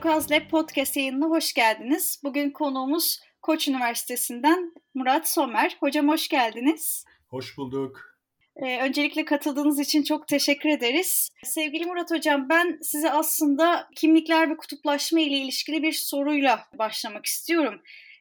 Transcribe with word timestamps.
Turkuaz 0.00 0.30
Lab 0.30 0.48
Podcast 0.50 0.96
yayınına 0.96 1.26
hoş 1.26 1.52
geldiniz. 1.52 2.20
Bugün 2.24 2.50
konuğumuz 2.50 3.20
Koç 3.42 3.68
Üniversitesi'nden 3.68 4.72
Murat 4.94 5.28
Somer. 5.28 5.76
Hocam 5.80 6.08
hoş 6.08 6.28
geldiniz. 6.28 7.04
Hoş 7.28 7.56
bulduk. 7.58 8.18
Ee, 8.56 8.82
öncelikle 8.82 9.24
katıldığınız 9.24 9.78
için 9.78 10.02
çok 10.02 10.28
teşekkür 10.28 10.68
ederiz. 10.68 11.30
Sevgili 11.44 11.86
Murat 11.86 12.10
Hocam 12.10 12.48
ben 12.48 12.78
size 12.82 13.12
aslında 13.12 13.88
kimlikler 13.96 14.50
ve 14.50 14.56
kutuplaşma 14.56 15.20
ile 15.20 15.36
ilişkili 15.36 15.82
bir 15.82 15.92
soruyla 15.92 16.68
başlamak 16.78 17.26
istiyorum. 17.26 17.80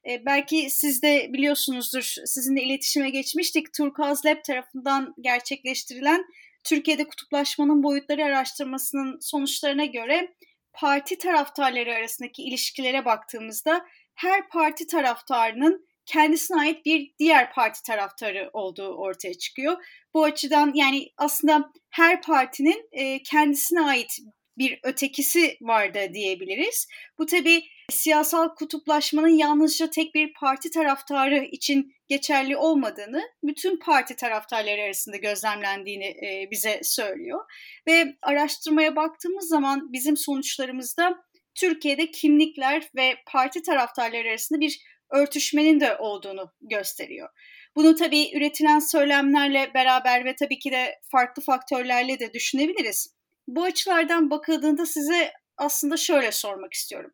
Ee, 0.09 0.25
belki 0.25 0.69
siz 0.69 1.01
de 1.03 1.29
biliyorsunuzdur, 1.33 2.15
sizinle 2.25 2.63
iletişime 2.63 3.09
geçmiştik. 3.09 3.73
Turkuaz 3.73 4.25
Lab 4.25 4.43
tarafından 4.43 5.15
gerçekleştirilen 5.21 6.25
Türkiye'de 6.63 7.07
kutuplaşmanın 7.07 7.83
boyutları 7.83 8.25
araştırmasının 8.25 9.19
sonuçlarına 9.21 9.85
göre 9.85 10.33
parti 10.79 11.17
taraftarları 11.17 11.95
arasındaki 11.95 12.43
ilişkilere 12.43 13.05
baktığımızda 13.05 13.85
her 14.15 14.49
parti 14.49 14.87
taraftarının 14.87 15.87
kendisine 16.05 16.59
ait 16.61 16.85
bir 16.85 17.13
diğer 17.19 17.53
parti 17.53 17.83
taraftarı 17.83 18.49
olduğu 18.53 18.95
ortaya 18.95 19.33
çıkıyor. 19.33 19.85
Bu 20.13 20.23
açıdan 20.23 20.71
yani 20.75 21.09
aslında 21.17 21.71
her 21.89 22.21
partinin 22.21 22.89
e, 22.91 23.23
kendisine 23.23 23.81
ait 23.81 24.19
bir 24.57 24.79
ötekisi 24.83 25.57
var 25.61 25.93
da 25.93 26.13
diyebiliriz. 26.13 26.87
Bu 27.17 27.25
tabii 27.25 27.63
siyasal 27.89 28.55
kutuplaşmanın 28.55 29.37
yalnızca 29.37 29.89
tek 29.89 30.15
bir 30.15 30.33
parti 30.33 30.71
taraftarı 30.71 31.45
için 31.45 31.93
geçerli 32.09 32.57
olmadığını, 32.57 33.21
bütün 33.43 33.79
parti 33.79 34.15
taraftarları 34.15 34.81
arasında 34.81 35.17
gözlemlendiğini 35.17 36.05
e, 36.05 36.47
bize 36.51 36.79
söylüyor. 36.83 37.39
Ve 37.87 38.15
araştırmaya 38.21 38.95
baktığımız 38.95 39.47
zaman 39.47 39.93
bizim 39.93 40.17
sonuçlarımızda 40.17 41.23
Türkiye'de 41.55 42.11
kimlikler 42.11 42.89
ve 42.95 43.15
parti 43.27 43.61
taraftarları 43.61 44.29
arasında 44.29 44.59
bir 44.59 44.81
örtüşmenin 45.09 45.79
de 45.79 45.97
olduğunu 45.97 46.53
gösteriyor. 46.61 47.29
Bunu 47.75 47.95
tabii 47.95 48.37
üretilen 48.37 48.79
söylemlerle 48.79 49.71
beraber 49.73 50.25
ve 50.25 50.35
tabii 50.35 50.59
ki 50.59 50.71
de 50.71 50.99
farklı 51.11 51.43
faktörlerle 51.43 52.19
de 52.19 52.33
düşünebiliriz. 52.33 53.15
Bu 53.47 53.63
açılardan 53.63 54.29
bakıldığında 54.29 54.85
size 54.85 55.33
aslında 55.57 55.97
şöyle 55.97 56.31
sormak 56.31 56.73
istiyorum. 56.73 57.11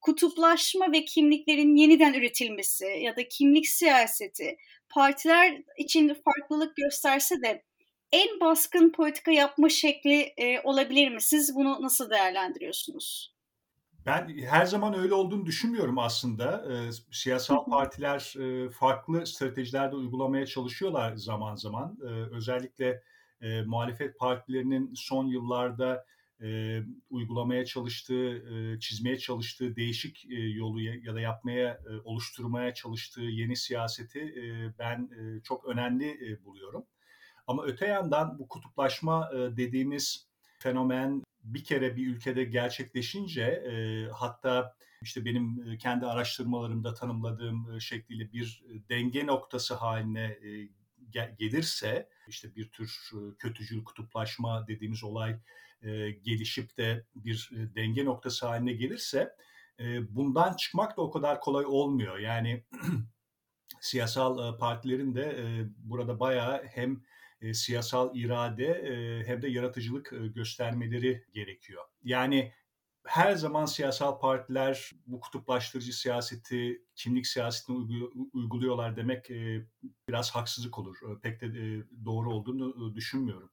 Kutuplaşma 0.00 0.92
ve 0.92 1.04
kimliklerin 1.04 1.76
yeniden 1.76 2.14
üretilmesi 2.14 2.86
ya 2.86 3.16
da 3.16 3.28
kimlik 3.28 3.66
siyaseti 3.66 4.56
partiler 4.88 5.62
için 5.78 6.16
farklılık 6.24 6.76
gösterse 6.76 7.42
de 7.42 7.62
en 8.12 8.40
baskın 8.40 8.92
politika 8.92 9.30
yapma 9.30 9.68
şekli 9.68 10.20
e, 10.36 10.60
olabilir 10.60 11.10
mi? 11.10 11.22
Siz 11.22 11.54
bunu 11.54 11.82
nasıl 11.82 12.10
değerlendiriyorsunuz? 12.10 13.34
Ben 14.06 14.38
her 14.38 14.66
zaman 14.66 14.98
öyle 14.98 15.14
olduğunu 15.14 15.46
düşünmüyorum 15.46 15.98
aslında. 15.98 16.64
E, 16.72 16.90
siyasal 17.12 17.64
partiler 17.64 18.34
e, 18.40 18.70
farklı 18.70 19.26
stratejilerde 19.26 19.96
uygulamaya 19.96 20.46
çalışıyorlar 20.46 21.16
zaman 21.16 21.54
zaman. 21.54 21.98
E, 22.02 22.06
özellikle 22.36 23.02
e, 23.40 23.62
muhalefet 23.62 24.18
partilerinin 24.18 24.94
son 24.94 25.26
yıllarda 25.26 26.04
e, 26.42 26.80
uygulamaya 27.10 27.64
çalıştığı, 27.64 28.30
e, 28.36 28.80
çizmeye 28.80 29.18
çalıştığı 29.18 29.76
değişik 29.76 30.26
e, 30.30 30.34
yolu 30.34 30.80
ya 30.80 31.14
da 31.14 31.20
yapmaya, 31.20 31.68
e, 31.68 32.00
oluşturmaya 32.04 32.74
çalıştığı 32.74 33.22
yeni 33.22 33.56
siyaseti 33.56 34.20
e, 34.20 34.78
ben 34.78 35.10
e, 35.18 35.42
çok 35.42 35.64
önemli 35.64 36.32
e, 36.32 36.44
buluyorum. 36.44 36.84
Ama 37.46 37.64
öte 37.64 37.86
yandan 37.86 38.38
bu 38.38 38.48
kutuplaşma 38.48 39.30
e, 39.34 39.36
dediğimiz 39.56 40.28
fenomen 40.58 41.22
bir 41.44 41.64
kere 41.64 41.96
bir 41.96 42.06
ülkede 42.06 42.44
gerçekleşince 42.44 43.42
e, 43.42 44.06
hatta 44.12 44.74
işte 45.02 45.24
benim 45.24 45.78
kendi 45.78 46.06
araştırmalarımda 46.06 46.94
tanımladığım 46.94 47.80
şekliyle 47.80 48.32
bir 48.32 48.64
denge 48.88 49.26
noktası 49.26 49.74
haline 49.74 50.38
gelirse 51.38 52.08
işte 52.28 52.56
bir 52.56 52.68
tür 52.68 53.10
kötücül 53.38 53.84
kutuplaşma 53.84 54.66
dediğimiz 54.66 55.04
olay 55.04 55.38
e, 55.82 56.10
gelişip 56.10 56.76
de 56.76 57.06
bir 57.14 57.50
e, 57.52 57.74
denge 57.74 58.04
noktası 58.04 58.46
haline 58.46 58.72
gelirse 58.72 59.36
e, 59.80 60.14
bundan 60.16 60.56
çıkmak 60.56 60.96
da 60.96 61.02
o 61.02 61.10
kadar 61.10 61.40
kolay 61.40 61.66
olmuyor. 61.66 62.18
Yani 62.18 62.64
siyasal 63.80 64.54
e, 64.54 64.58
partilerin 64.58 65.14
de 65.14 65.22
e, 65.22 65.66
burada 65.78 66.20
bayağı 66.20 66.64
hem 66.64 67.02
e, 67.40 67.54
siyasal 67.54 68.16
irade 68.16 68.66
e, 68.66 69.26
hem 69.26 69.42
de 69.42 69.48
yaratıcılık 69.48 70.12
e, 70.12 70.26
göstermeleri 70.26 71.24
gerekiyor. 71.32 71.84
Yani 72.04 72.52
her 73.04 73.34
zaman 73.34 73.64
siyasal 73.66 74.18
partiler 74.18 74.90
bu 75.06 75.20
kutuplaştırıcı 75.20 75.92
siyaseti, 75.92 76.82
kimlik 76.94 77.26
siyasetini 77.26 78.04
uyguluyorlar 78.32 78.96
demek 78.96 79.30
e, 79.30 79.66
biraz 80.08 80.30
haksızlık 80.30 80.78
olur. 80.78 80.96
Pek 81.22 81.40
de 81.40 81.48
doğru 82.04 82.32
olduğunu 82.32 82.94
düşünmüyorum. 82.94 83.50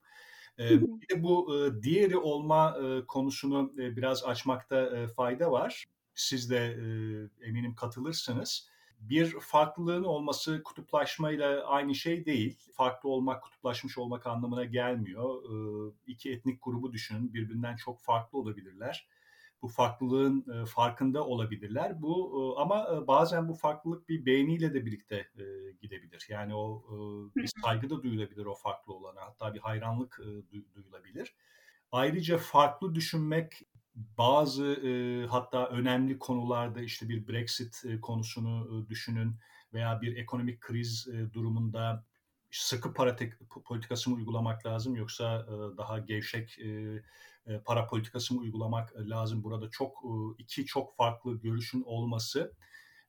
Bir 0.59 1.09
de 1.15 1.23
bu 1.23 1.65
diğeri 1.83 2.17
olma 2.17 2.77
konusunu 3.07 3.71
biraz 3.77 4.23
açmakta 4.23 5.07
fayda 5.15 5.51
var. 5.51 5.85
Siz 6.15 6.49
de 6.49 6.77
eminim 7.41 7.75
katılırsınız. 7.75 8.69
Bir 8.99 9.35
farklılığın 9.39 10.03
olması 10.03 10.63
kutuplaşmayla 10.63 11.65
aynı 11.65 11.95
şey 11.95 12.25
değil. 12.25 12.57
Farklı 12.73 13.09
olmak, 13.09 13.43
kutuplaşmış 13.43 13.97
olmak 13.97 14.27
anlamına 14.27 14.63
gelmiyor. 14.63 15.43
İki 16.07 16.31
etnik 16.31 16.59
grubu 16.63 16.93
düşünün, 16.93 17.33
birbirinden 17.33 17.75
çok 17.75 17.99
farklı 18.01 18.37
olabilirler 18.39 19.07
bu 19.65 19.69
farklılığın 19.69 20.45
e, 20.53 20.65
farkında 20.65 21.25
olabilirler. 21.25 22.01
Bu 22.01 22.13
e, 22.57 22.61
ama 22.61 22.87
e, 22.93 23.07
bazen 23.07 23.49
bu 23.49 23.53
farklılık 23.53 24.09
bir 24.09 24.25
beğeniyle 24.25 24.73
de 24.73 24.85
birlikte 24.85 25.15
e, 25.15 25.43
gidebilir. 25.81 26.25
Yani 26.29 26.55
o 26.55 26.83
e, 26.89 26.95
bir 27.35 27.49
saygı 27.63 27.89
da 27.89 28.03
duyulabilir 28.03 28.45
o 28.45 28.53
farklı 28.53 28.93
olana. 28.93 29.21
Hatta 29.21 29.53
bir 29.53 29.59
hayranlık 29.59 30.19
e, 30.19 30.73
duyulabilir. 30.75 31.35
Ayrıca 31.91 32.37
farklı 32.37 32.95
düşünmek 32.95 33.61
bazı 33.95 34.65
e, 34.65 35.25
hatta 35.27 35.67
önemli 35.67 36.19
konularda 36.19 36.81
işte 36.81 37.09
bir 37.09 37.27
Brexit 37.27 37.81
e, 37.85 38.01
konusunu 38.01 38.85
e, 38.85 38.89
düşünün 38.89 39.35
veya 39.73 40.01
bir 40.01 40.17
ekonomik 40.17 40.61
kriz 40.61 41.07
e, 41.07 41.33
durumunda 41.33 42.05
sıkı 42.51 42.93
para 42.93 43.15
politikası 43.65 44.09
mı 44.09 44.15
uygulamak 44.15 44.65
lazım 44.65 44.95
yoksa 44.95 45.45
e, 45.49 45.77
daha 45.77 45.99
gevşek 45.99 46.59
e, 46.59 47.01
para 47.65 47.87
politikası 47.87 48.33
mı 48.33 48.41
uygulamak 48.41 48.93
e, 48.95 49.09
lazım? 49.09 49.43
Burada 49.43 49.69
çok 49.69 49.91
e, 50.03 50.11
iki 50.37 50.65
çok 50.65 50.95
farklı 50.95 51.41
görüşün 51.41 51.83
olması 51.85 52.53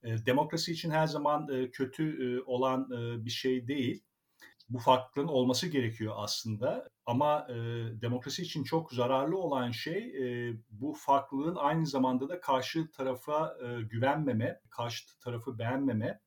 demokrasi 0.02 0.72
için 0.72 0.90
her 0.90 1.06
zaman 1.06 1.70
kötü 1.72 2.42
olan 2.46 2.90
bir 3.24 3.30
şey 3.30 3.68
değil. 3.68 4.04
Bu 4.68 4.78
farklılığın 4.78 5.28
olması 5.28 5.68
gerekiyor 5.68 6.14
aslında. 6.16 6.88
Ama 7.06 7.46
demokrasi 8.00 8.42
için 8.42 8.64
çok 8.64 8.92
zararlı 8.92 9.38
olan 9.38 9.70
şey 9.70 10.14
bu 10.70 10.94
farklılığın 10.98 11.56
aynı 11.56 11.86
zamanda 11.86 12.28
da 12.28 12.40
karşı 12.40 12.90
tarafa 12.90 13.56
güvenmeme, 13.90 14.60
karşı 14.70 15.18
tarafı 15.20 15.58
beğenmeme, 15.58 16.20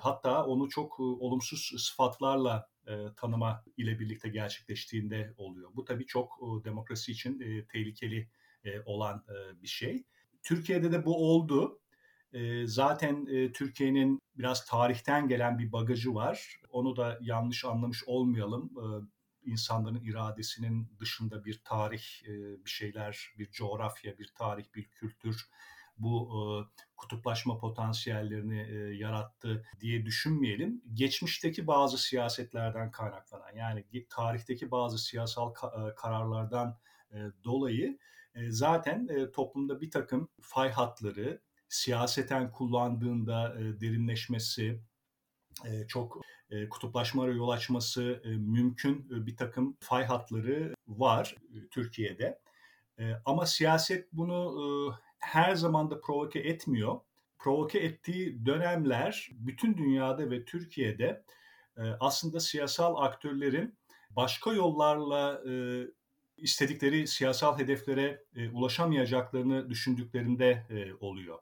hatta 0.00 0.44
onu 0.44 0.68
çok 0.68 1.00
olumsuz 1.00 1.72
sıfatlarla 1.78 2.69
e, 2.90 3.14
tanıma 3.16 3.64
ile 3.76 3.98
birlikte 3.98 4.28
gerçekleştiğinde 4.28 5.34
oluyor. 5.36 5.70
Bu 5.74 5.84
tabii 5.84 6.06
çok 6.06 6.38
e, 6.42 6.64
demokrasi 6.64 7.12
için 7.12 7.40
e, 7.40 7.66
tehlikeli 7.66 8.28
olan 8.84 9.24
bir 9.62 9.68
şey. 9.68 10.04
Türkiye'de 10.42 10.92
de 10.92 11.04
bu 11.04 11.30
oldu. 11.30 11.80
Zaten 12.64 13.26
Türkiye'nin 13.52 14.18
biraz 14.34 14.66
tarihten 14.66 15.28
gelen 15.28 15.58
bir 15.58 15.72
bagajı 15.72 16.14
var. 16.14 16.60
Onu 16.70 16.96
da 16.96 17.18
yanlış 17.20 17.64
anlamış 17.64 18.04
olmayalım. 18.06 18.72
E, 18.78 18.86
insanların 19.50 20.00
iradesinin 20.04 20.92
dışında 20.98 21.44
bir 21.44 21.60
tarih, 21.64 22.02
bir 22.64 22.70
şeyler, 22.70 23.34
bir 23.38 23.50
coğrafya, 23.50 24.18
bir 24.18 24.30
tarih, 24.34 24.64
bir 24.74 24.84
kültür 24.84 25.48
bu 26.02 26.30
e, 26.30 26.40
kutuplaşma 26.96 27.58
potansiyellerini 27.58 28.60
e, 28.60 28.96
yarattı 28.96 29.64
diye 29.80 30.06
düşünmeyelim. 30.06 30.82
Geçmişteki 30.94 31.66
bazı 31.66 31.98
siyasetlerden 31.98 32.90
kaynaklanan 32.90 33.52
yani 33.56 33.84
tarihteki 34.08 34.70
bazı 34.70 34.98
siyasal 34.98 35.52
ka- 35.54 35.90
e, 35.90 35.94
kararlardan 35.94 36.78
e, 37.12 37.18
dolayı 37.44 37.98
e, 38.34 38.50
zaten 38.50 39.08
e, 39.08 39.30
toplumda 39.30 39.80
bir 39.80 39.90
takım 39.90 40.28
fay 40.40 40.70
hatları 40.70 41.40
siyaseten 41.68 42.50
kullandığında 42.50 43.54
e, 43.60 43.80
derinleşmesi, 43.80 44.80
e, 45.64 45.86
çok 45.86 46.20
e, 46.50 46.68
kutuplaşmalara 46.68 47.32
yol 47.32 47.48
açması 47.48 48.22
e, 48.24 48.28
mümkün 48.28 49.08
e, 49.14 49.26
bir 49.26 49.36
takım 49.36 49.76
fay 49.80 50.04
hatları 50.04 50.74
var 50.88 51.36
e, 51.54 51.68
Türkiye'de. 51.68 52.40
E, 52.98 53.12
ama 53.24 53.46
siyaset 53.46 54.12
bunu 54.12 54.60
e, 54.60 54.66
her 55.20 55.54
zaman 55.54 55.90
da 55.90 56.00
provoke 56.00 56.38
etmiyor. 56.38 57.00
Provoke 57.38 57.78
ettiği 57.78 58.46
dönemler 58.46 59.30
bütün 59.32 59.76
dünyada 59.76 60.30
ve 60.30 60.44
Türkiye'de 60.44 61.24
e, 61.76 61.82
aslında 62.00 62.40
siyasal 62.40 62.96
aktörlerin 62.96 63.78
başka 64.10 64.52
yollarla 64.52 65.42
e, 65.50 65.84
istedikleri 66.36 67.06
siyasal 67.06 67.58
hedeflere 67.58 68.24
ulaşamayacaklarını 68.52 69.70
düşündüklerinde 69.70 70.66
oluyor. 71.00 71.38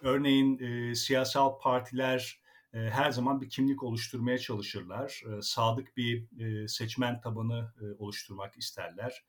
Örneğin 0.00 0.92
siyasal 0.92 1.58
partiler 1.58 2.40
her 2.72 3.10
zaman 3.10 3.40
bir 3.40 3.48
kimlik 3.48 3.82
oluşturmaya 3.82 4.38
çalışırlar. 4.38 5.22
Sadık 5.42 5.96
bir 5.96 6.26
seçmen 6.68 7.20
tabanı 7.20 7.72
oluşturmak 7.98 8.56
isterler. 8.56 9.24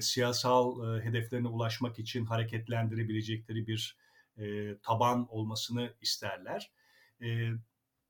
Siyasal 0.00 1.00
hedeflerine 1.00 1.48
ulaşmak 1.48 1.98
için 1.98 2.24
hareketlendirebilecekleri 2.24 3.66
bir 3.66 3.96
taban 4.82 5.26
olmasını 5.30 5.94
isterler. 6.00 6.70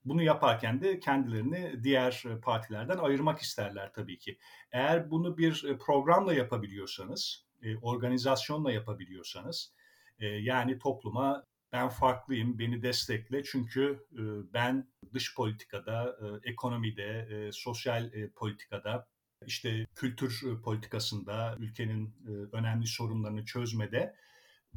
Bunu 0.04 0.22
yaparken 0.22 0.80
de 0.80 1.00
kendilerini 1.00 1.84
diğer 1.84 2.24
partilerden 2.42 2.98
ayırmak 2.98 3.38
isterler 3.40 3.92
tabii 3.92 4.18
ki. 4.18 4.38
Eğer 4.72 5.10
bunu 5.10 5.38
bir 5.38 5.78
programla 5.78 6.34
yapabiliyorsanız, 6.34 7.46
organizasyonla 7.82 8.72
yapabiliyorsanız, 8.72 9.72
yani 10.20 10.78
topluma 10.78 11.44
ben 11.72 11.88
farklıyım, 11.88 12.58
beni 12.58 12.82
destekle 12.82 13.44
çünkü 13.44 14.06
ben 14.52 14.88
dış 15.12 15.34
politikada, 15.34 16.16
ekonomide, 16.44 17.50
sosyal 17.52 18.10
politikada, 18.36 19.08
işte 19.46 19.86
kültür 19.94 20.62
politikasında, 20.62 21.56
ülkenin 21.58 22.14
önemli 22.52 22.86
sorunlarını 22.86 23.44
çözmede 23.44 24.14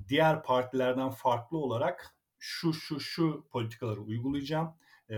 diğer 0.08 0.44
partilerden 0.44 1.10
farklı 1.10 1.58
olarak 1.58 2.16
şu 2.40 2.74
şu 2.74 3.00
şu 3.00 3.48
politikaları 3.52 4.02
uygulayacağım. 4.02 4.74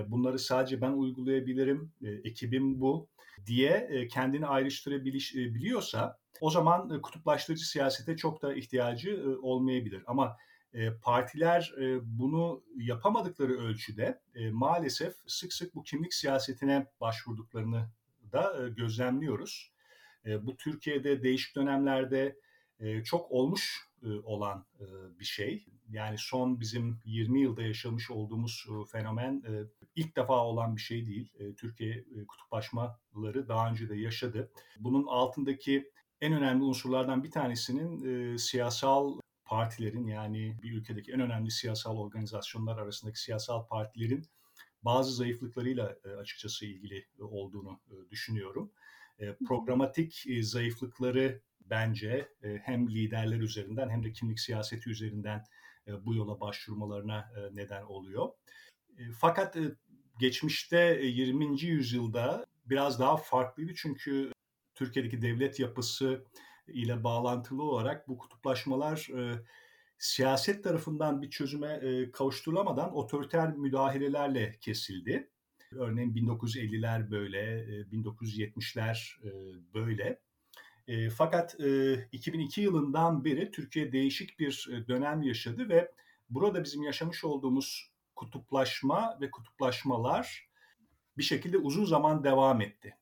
Bunları 0.08 0.40
sadece 0.40 0.82
ben 0.82 0.92
uygulayabilirim, 0.92 1.92
ekibim 2.02 2.82
bu 2.82 3.08
diye 3.46 4.08
kendini 4.12 4.48
ayrıştırabiliyorsa 4.48 6.18
o 6.42 6.50
zaman 6.50 7.02
kutuplaştırıcı 7.02 7.70
siyasete 7.70 8.18
çok 8.18 8.42
da 8.42 8.54
ihtiyacı 8.54 9.38
olmayabilir. 9.42 10.04
Ama 10.08 10.38
partiler 11.02 11.74
bunu 12.04 12.64
yapamadıkları 12.78 13.54
ölçüde 13.54 14.22
maalesef 14.52 15.14
sık 15.28 15.54
sık 15.54 15.76
bu 15.76 15.84
kimlik 15.84 16.14
siyasetine 16.14 16.88
başvurduklarını 17.02 17.90
da 18.32 18.68
gözlemliyoruz. 18.68 19.72
Bu 20.26 20.58
Türkiye'de 20.58 21.24
değişik 21.24 21.56
dönemlerde 21.56 22.38
çok 23.04 23.32
olmuş 23.32 23.90
olan 24.24 24.66
bir 25.20 25.26
şey. 25.26 25.66
Yani 25.90 26.18
son 26.18 26.60
bizim 26.60 27.00
20 27.06 27.42
yılda 27.42 27.62
yaşamış 27.62 28.12
olduğumuz 28.12 28.68
fenomen 28.92 29.44
ilk 29.96 30.16
defa 30.16 30.46
olan 30.46 30.76
bir 30.76 30.82
şey 30.82 31.08
değil. 31.08 31.34
Türkiye 31.58 32.06
kutuplaşmaları 32.28 33.48
daha 33.48 33.70
önce 33.70 33.90
de 33.90 33.96
yaşadı. 33.96 34.52
Bunun 34.80 35.08
altındaki 35.08 35.92
en 36.22 36.34
önemli 36.34 36.64
unsurlardan 36.64 37.24
bir 37.24 37.32
tanesinin 37.32 38.38
siyasal 38.38 39.20
partilerin 39.46 40.08
yani 40.08 40.58
bir 40.64 40.72
ülkedeki 40.72 41.12
en 41.12 41.20
önemli 41.20 41.52
siyasal 41.52 41.98
organizasyonlar 41.98 42.78
arasındaki 42.78 43.22
siyasal 43.22 43.68
partilerin 43.68 44.26
bazı 44.84 45.14
zayıflıklarıyla 45.14 45.96
açıkçası 46.20 46.66
ilgili 46.66 47.06
olduğunu 47.20 47.80
düşünüyorum. 48.12 48.72
Programatik 49.48 50.26
zayıflıkları 50.42 51.42
bence 51.62 52.30
hem 52.42 52.90
liderler 52.90 53.40
üzerinden 53.40 53.90
hem 53.90 54.04
de 54.04 54.12
kimlik 54.12 54.40
siyaseti 54.40 54.90
üzerinden 54.90 55.44
bu 55.88 56.16
yola 56.16 56.40
başvurmalarına 56.40 57.32
neden 57.54 57.84
oluyor. 57.84 58.30
Fakat 59.20 59.58
geçmişte 60.20 61.00
20. 61.04 61.62
yüzyılda 61.62 62.46
biraz 62.66 63.00
daha 63.00 63.18
farklıydı 63.18 63.74
çünkü 63.76 64.32
Türkiye'deki 64.76 65.22
devlet 65.22 65.60
yapısı 65.60 66.26
ile 66.68 67.04
bağlantılı 67.04 67.64
olarak 67.64 68.08
bu 68.08 68.18
kutuplaşmalar 68.18 69.08
siyaset 70.02 70.64
tarafından 70.64 71.22
bir 71.22 71.30
çözüme 71.30 71.82
kavuşturulamadan 72.12 72.96
otoriter 72.96 73.58
müdahalelerle 73.58 74.58
kesildi. 74.62 75.30
Örneğin 75.72 76.16
1950'ler 76.16 77.12
böyle, 77.12 77.66
1970'ler 77.92 79.18
böyle. 79.74 80.20
E, 80.88 81.10
fakat 81.10 81.60
e, 81.60 81.94
2002 82.12 82.62
yılından 82.62 83.26
beri 83.26 83.52
Türkiye 83.52 83.92
değişik 83.92 84.40
bir 84.40 84.70
dönem 84.88 85.24
yaşadı 85.24 85.70
ve 85.70 85.92
burada 86.30 86.64
bizim 86.64 86.84
yaşamış 86.84 87.24
olduğumuz 87.24 87.92
kutuplaşma 88.16 89.18
ve 89.22 89.32
kutuplaşmalar 89.32 90.50
bir 91.18 91.24
şekilde 91.24 91.58
uzun 91.58 91.86
zaman 91.86 92.24
devam 92.24 92.62
etti. 92.62 92.96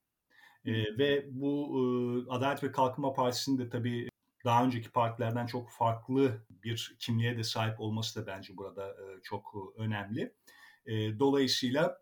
E, 0.66 0.98
ve 0.98 1.25
bu 1.31 1.69
e, 1.75 2.31
Adalet 2.31 2.63
ve 2.63 2.72
Kalkınma 2.72 3.13
Partisi'nin 3.13 3.57
de 3.57 3.69
tabii 3.69 4.10
daha 4.45 4.65
önceki 4.65 4.91
partilerden 4.91 5.45
çok 5.45 5.71
farklı 5.71 6.45
bir 6.63 6.95
kimliğe 7.00 7.38
de 7.38 7.44
sahip 7.44 7.80
olması 7.80 8.21
da 8.21 8.27
bence 8.27 8.57
burada 8.57 8.89
e, 8.89 9.21
çok 9.24 9.56
önemli. 9.77 10.33
E, 10.86 11.19
dolayısıyla 11.19 11.97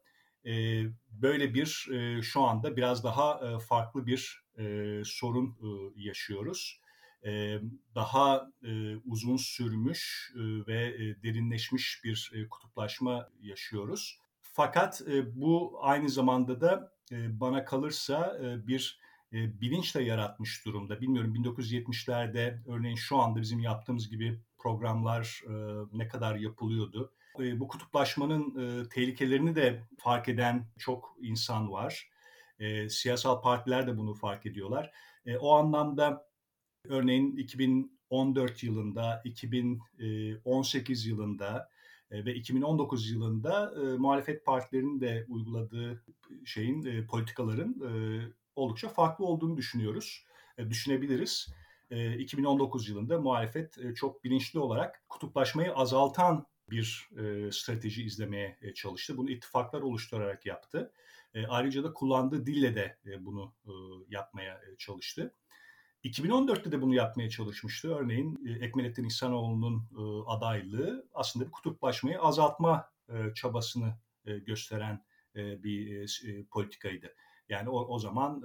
e, 0.46 0.84
böyle 1.12 1.54
bir 1.54 1.88
e, 1.94 2.22
şu 2.22 2.42
anda 2.42 2.78
biraz 2.78 3.04
daha 3.04 3.42
e, 3.48 3.60
farklı 3.60 4.06
bir 4.06 4.44
e, 4.58 5.02
sorun 5.06 5.48
e, 5.48 6.02
yaşıyoruz. 6.02 6.82
E, 7.26 7.60
daha 7.96 8.52
e, 8.64 8.96
uzun 8.96 9.38
sürmüş 9.38 10.32
e, 10.36 10.40
ve 10.68 10.86
e, 10.86 11.24
derinleşmiş 11.24 12.02
bir 12.04 12.32
e, 12.36 12.50
kutuplaşma 12.50 13.30
yaşıyoruz. 13.42 14.20
Fakat 14.42 15.02
e, 15.08 15.42
bu 15.42 15.80
aynı 15.82 16.10
zamanda 16.10 16.62
da 16.62 16.94
e, 17.12 17.40
bana 17.40 17.66
kalırsa 17.66 18.40
e, 18.44 18.68
bir 18.68 19.00
e, 19.34 19.62
bilinçle 19.62 20.04
yaratmış 20.04 20.66
durumda. 20.66 21.02
Bilmiyorum 21.02 21.36
1970'lerde 21.36 22.60
örneğin 22.68 22.96
şu 22.96 23.18
anda 23.18 23.42
bizim 23.42 23.60
yaptığımız 23.60 24.10
gibi 24.10 24.40
programlar 24.58 25.42
e, 25.48 25.54
ne 25.94 26.08
kadar 26.08 26.36
yapılıyordu. 26.36 27.14
E, 27.40 27.60
bu 27.60 27.68
kutuplaşmanın 27.68 28.56
e, 28.60 28.90
tehlikelerini 28.90 29.56
de 29.56 29.84
fark 29.98 30.30
eden 30.30 30.68
çok 30.78 31.16
insan 31.22 31.72
var. 31.72 32.10
E, 32.60 32.90
siyasal 32.90 33.42
partiler 33.42 33.88
de 33.88 33.98
bunu 33.98 34.14
fark 34.14 34.46
ediyorlar. 34.46 34.92
E, 35.26 35.38
o 35.38 35.52
anlamda 35.52 36.28
örneğin 36.90 37.38
2014 37.38 38.64
yılında, 38.64 39.22
2018 39.26 41.06
yılında 41.06 41.70
e, 42.12 42.26
ve 42.26 42.36
2019 42.36 43.12
yılında 43.12 43.74
e, 43.82 43.98
muhalefet 43.98 44.46
partilerinin 44.46 45.02
de 45.02 45.26
uyguladığı 45.30 46.04
şeyin 46.46 46.86
e, 46.86 47.06
politikaların 47.06 47.76
e, 47.82 47.92
oldukça 48.58 48.90
farklı 48.90 49.26
olduğunu 49.26 49.58
düşünüyoruz, 49.58 50.26
e, 50.58 50.70
düşünebiliriz. 50.70 51.48
E, 51.92 52.18
2019 52.18 52.90
yılında 52.90 53.20
muhalefet 53.20 53.78
e, 53.78 53.94
çok 53.94 54.24
bilinçli 54.24 54.60
olarak 54.60 55.04
kutuplaşmayı 55.10 55.74
azaltan 55.74 56.48
bir 56.70 57.10
e, 57.18 57.52
strateji 57.52 58.04
izlemeye 58.04 58.58
e, 58.62 58.74
çalıştı. 58.74 59.18
Bunu 59.18 59.30
ittifaklar 59.30 59.82
oluşturarak 59.82 60.46
yaptı. 60.46 60.92
E, 61.34 61.48
ayrıca 61.48 61.84
da 61.84 61.94
kullandığı 61.94 62.46
dille 62.46 62.76
de 62.76 62.98
e, 63.06 63.26
bunu 63.26 63.54
e, 63.66 63.72
yapmaya 64.10 64.54
e, 64.54 64.78
çalıştı. 64.78 65.36
2014'te 66.04 66.72
de 66.72 66.82
bunu 66.82 66.96
yapmaya 66.96 67.30
çalışmıştı. 67.30 67.96
Örneğin 67.96 68.48
e, 68.48 68.66
Ekmelettin 68.66 69.06
İhsanoğlu'nun 69.06 69.90
e, 69.98 70.30
adaylığı 70.30 71.10
aslında 71.14 71.46
bir 71.46 71.52
kutuplaşmayı 71.52 72.20
azaltma 72.20 72.90
e, 73.10 73.34
çabasını 73.36 73.94
e, 74.26 74.38
gösteren 74.38 75.06
e, 75.36 75.64
bir 75.64 76.22
e, 76.28 76.44
politikaydı. 76.44 77.16
Yani 77.50 77.70
o, 77.70 77.80
o 77.80 78.00
zaman 78.00 78.44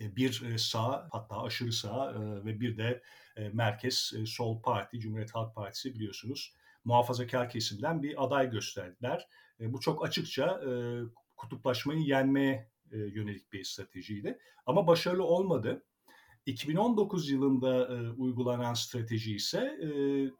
e, 0.00 0.16
bir 0.16 0.58
sağ 0.58 1.08
hatta 1.12 1.42
aşırı 1.42 1.72
sağ 1.72 2.12
e, 2.12 2.44
ve 2.44 2.60
bir 2.60 2.76
de 2.76 3.02
e, 3.36 3.48
merkez 3.48 4.12
e, 4.16 4.26
sol 4.26 4.62
parti 4.62 5.00
Cumhuriyet 5.00 5.34
Halk 5.34 5.54
Partisi 5.54 5.94
biliyorsunuz 5.94 6.54
muhafazakar 6.86 7.50
kesimden 7.50 8.02
bir 8.02 8.24
aday 8.24 8.50
gösterdiler. 8.50 9.28
E, 9.60 9.72
bu 9.72 9.80
çok 9.80 10.06
açıkça 10.06 10.60
e, 10.66 10.70
kutuplaşmayı 11.36 12.00
yenmeye 12.00 12.70
e, 12.92 12.98
yönelik 12.98 13.52
bir 13.52 13.64
stratejiydi. 13.64 14.38
Ama 14.66 14.86
başarılı 14.86 15.24
olmadı. 15.24 15.84
2019 16.46 17.30
yılında 17.30 17.96
e, 17.96 18.10
uygulanan 18.10 18.74
strateji 18.74 19.34
ise 19.34 19.58
e, 19.58 19.88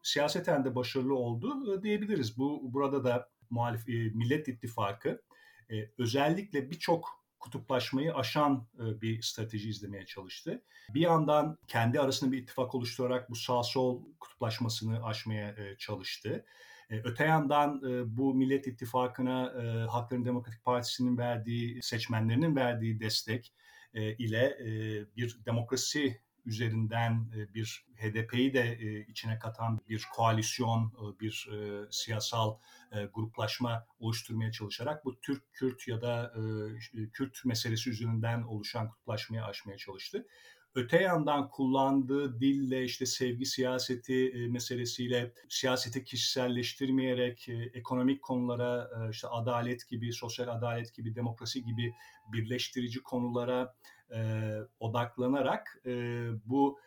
siyaseten 0.03 0.65
de 0.65 0.75
başarılı 0.75 1.15
oldu 1.15 1.75
e, 1.75 1.83
diyebiliriz. 1.83 2.39
Bu 2.39 2.61
burada 2.75 3.05
da 3.05 3.29
muhalif 3.51 3.89
e, 3.89 3.93
Millet 3.93 4.49
İttifakı 4.49 5.23
e, 5.71 5.75
özellikle 5.99 6.71
birçok 6.71 7.26
kutuplaşmayı 7.47 8.15
aşan 8.15 8.67
e, 8.79 9.01
bir 9.01 9.23
strateji 9.23 9.69
izlemeye 9.69 10.07
çalıştı. 10.07 10.63
Bir 10.95 11.01
yandan 11.01 11.59
kendi 11.69 12.01
arasında 12.01 12.33
bir 12.33 12.39
ittifak 12.39 12.75
oluşturarak 12.75 13.31
bu 13.31 13.37
sağ 13.37 13.63
sol 13.63 14.03
kutuplaşmasını 14.21 15.05
aşmaya 15.05 15.49
e, 15.49 15.77
çalıştı. 15.79 16.45
E, 16.91 17.01
öte 17.01 17.25
yandan 17.25 17.81
bu 18.17 18.35
Millet 18.35 18.67
İttifakı'na 18.67 19.53
Halkların 19.91 20.25
Demokratik 20.25 20.65
Partisi'nin 20.65 21.19
verdiği, 21.19 21.83
seçmenlerinin 21.83 22.57
verdiği 22.57 23.01
destek 23.01 23.53
ile 23.95 24.59
bir 25.17 25.39
demokrasi 25.47 26.21
üzerinden 26.47 27.31
e, 27.37 27.55
bir 27.55 27.87
HDP'yi 27.97 28.55
de 28.55 28.79
e, 28.81 29.01
içine 29.01 29.39
katan 29.39 29.81
bir 29.89 30.07
koalisyon, 30.15 30.85
e, 30.87 31.21
bir 31.21 31.49
siyasal 31.91 32.57
gruplaşma 33.15 33.87
oluşturmaya 33.99 34.53
çalışarak 34.53 35.05
bu 35.05 35.21
Türk-Kürt 35.21 35.89
ya 35.89 36.01
da 36.01 36.33
Kürt 37.13 37.45
meselesi 37.45 37.91
üzerinden 37.91 38.43
oluşan 38.43 38.89
kutuplaşmayı 38.89 39.45
aşmaya 39.45 39.79
çalıştı. 39.79 40.27
öte 40.75 41.03
yandan 41.03 41.49
kullandığı 41.49 42.41
dille 42.41 42.85
işte 42.85 43.07
sevgi 43.07 43.47
siyaseti 43.47 44.49
meselesiyle 44.51 45.33
siyaseti 45.49 46.05
kişiselleştirmeyerek 46.05 47.49
ekonomik 47.75 48.23
konulara 48.23 48.91
işte 49.11 49.29
adalet 49.29 49.89
gibi, 49.89 50.13
sosyal 50.13 50.49
adalet 50.49 50.95
gibi, 50.95 51.15
demokrasi 51.15 51.65
gibi 51.65 51.95
birleştirici 52.33 53.03
konulara 53.03 53.75
e, 54.15 54.53
odaklanarak 54.81 55.83
e, 55.87 56.27
bu 56.45 56.79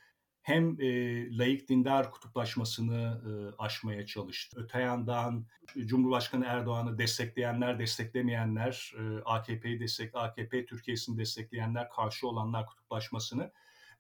hem 0.42 0.82
e, 0.82 1.38
laik 1.38 1.70
dindar 1.70 2.12
kutuplaşmasını 2.12 3.22
e, 3.26 3.32
aşmaya 3.58 4.06
çalıştı. 4.06 4.58
Öte 4.64 4.80
yandan 4.80 5.46
Cumhurbaşkanı 5.86 6.46
Erdoğan'ı 6.46 6.98
destekleyenler, 6.98 7.80
desteklemeyenler, 7.80 8.94
e, 9.00 9.22
AKP'yi 9.26 9.80
destek, 9.80 10.16
AKP 10.16 10.66
Türkiye'sini 10.66 11.18
destekleyenler, 11.18 11.90
karşı 11.90 12.28
olanlar 12.28 12.66
kutuplaşmasını 12.66 13.52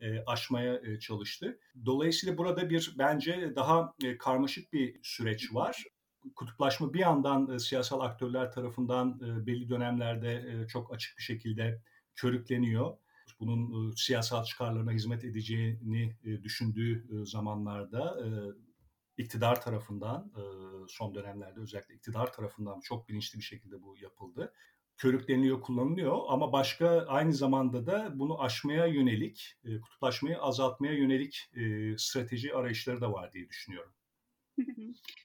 e, 0.01 0.23
aşmaya 0.25 0.75
e, 0.75 0.99
çalıştı. 0.99 1.59
Dolayısıyla 1.85 2.37
burada 2.37 2.69
bir 2.69 2.95
bence 2.97 3.53
daha 3.55 3.93
e, 4.03 4.17
karmaşık 4.17 4.73
bir 4.73 4.99
süreç 5.03 5.53
var. 5.53 5.83
Kutuplaşma 6.35 6.93
bir 6.93 6.99
yandan 6.99 7.51
e, 7.51 7.59
siyasal 7.59 7.99
aktörler 7.99 8.51
tarafından 8.51 9.21
e, 9.23 9.47
belli 9.47 9.69
dönemlerde 9.69 10.33
e, 10.33 10.67
çok 10.67 10.93
açık 10.93 11.17
bir 11.17 11.23
şekilde 11.23 11.81
körükleniyor 12.15 12.97
bunun 13.39 13.91
siyasal 13.91 14.43
çıkarlarına 14.43 14.91
hizmet 14.91 15.23
edeceğini 15.23 16.15
düşündüğü 16.43 17.25
zamanlarda 17.25 18.17
iktidar 19.17 19.61
tarafından 19.61 20.31
son 20.87 21.15
dönemlerde 21.15 21.59
özellikle 21.59 21.95
iktidar 21.95 22.33
tarafından 22.33 22.79
çok 22.79 23.09
bilinçli 23.09 23.39
bir 23.39 23.43
şekilde 23.43 23.83
bu 23.83 23.97
yapıldı. 23.97 24.53
Körükleniyor, 24.97 25.61
kullanılıyor 25.61 26.17
ama 26.27 26.53
başka 26.53 27.05
aynı 27.07 27.33
zamanda 27.33 27.85
da 27.85 28.19
bunu 28.19 28.41
aşmaya 28.41 28.85
yönelik, 28.85 29.57
kutuplaşmayı 29.81 30.39
azaltmaya 30.39 30.93
yönelik 30.93 31.49
strateji 31.97 32.53
arayışları 32.53 33.01
da 33.01 33.13
var 33.13 33.33
diye 33.33 33.49
düşünüyorum. 33.49 33.93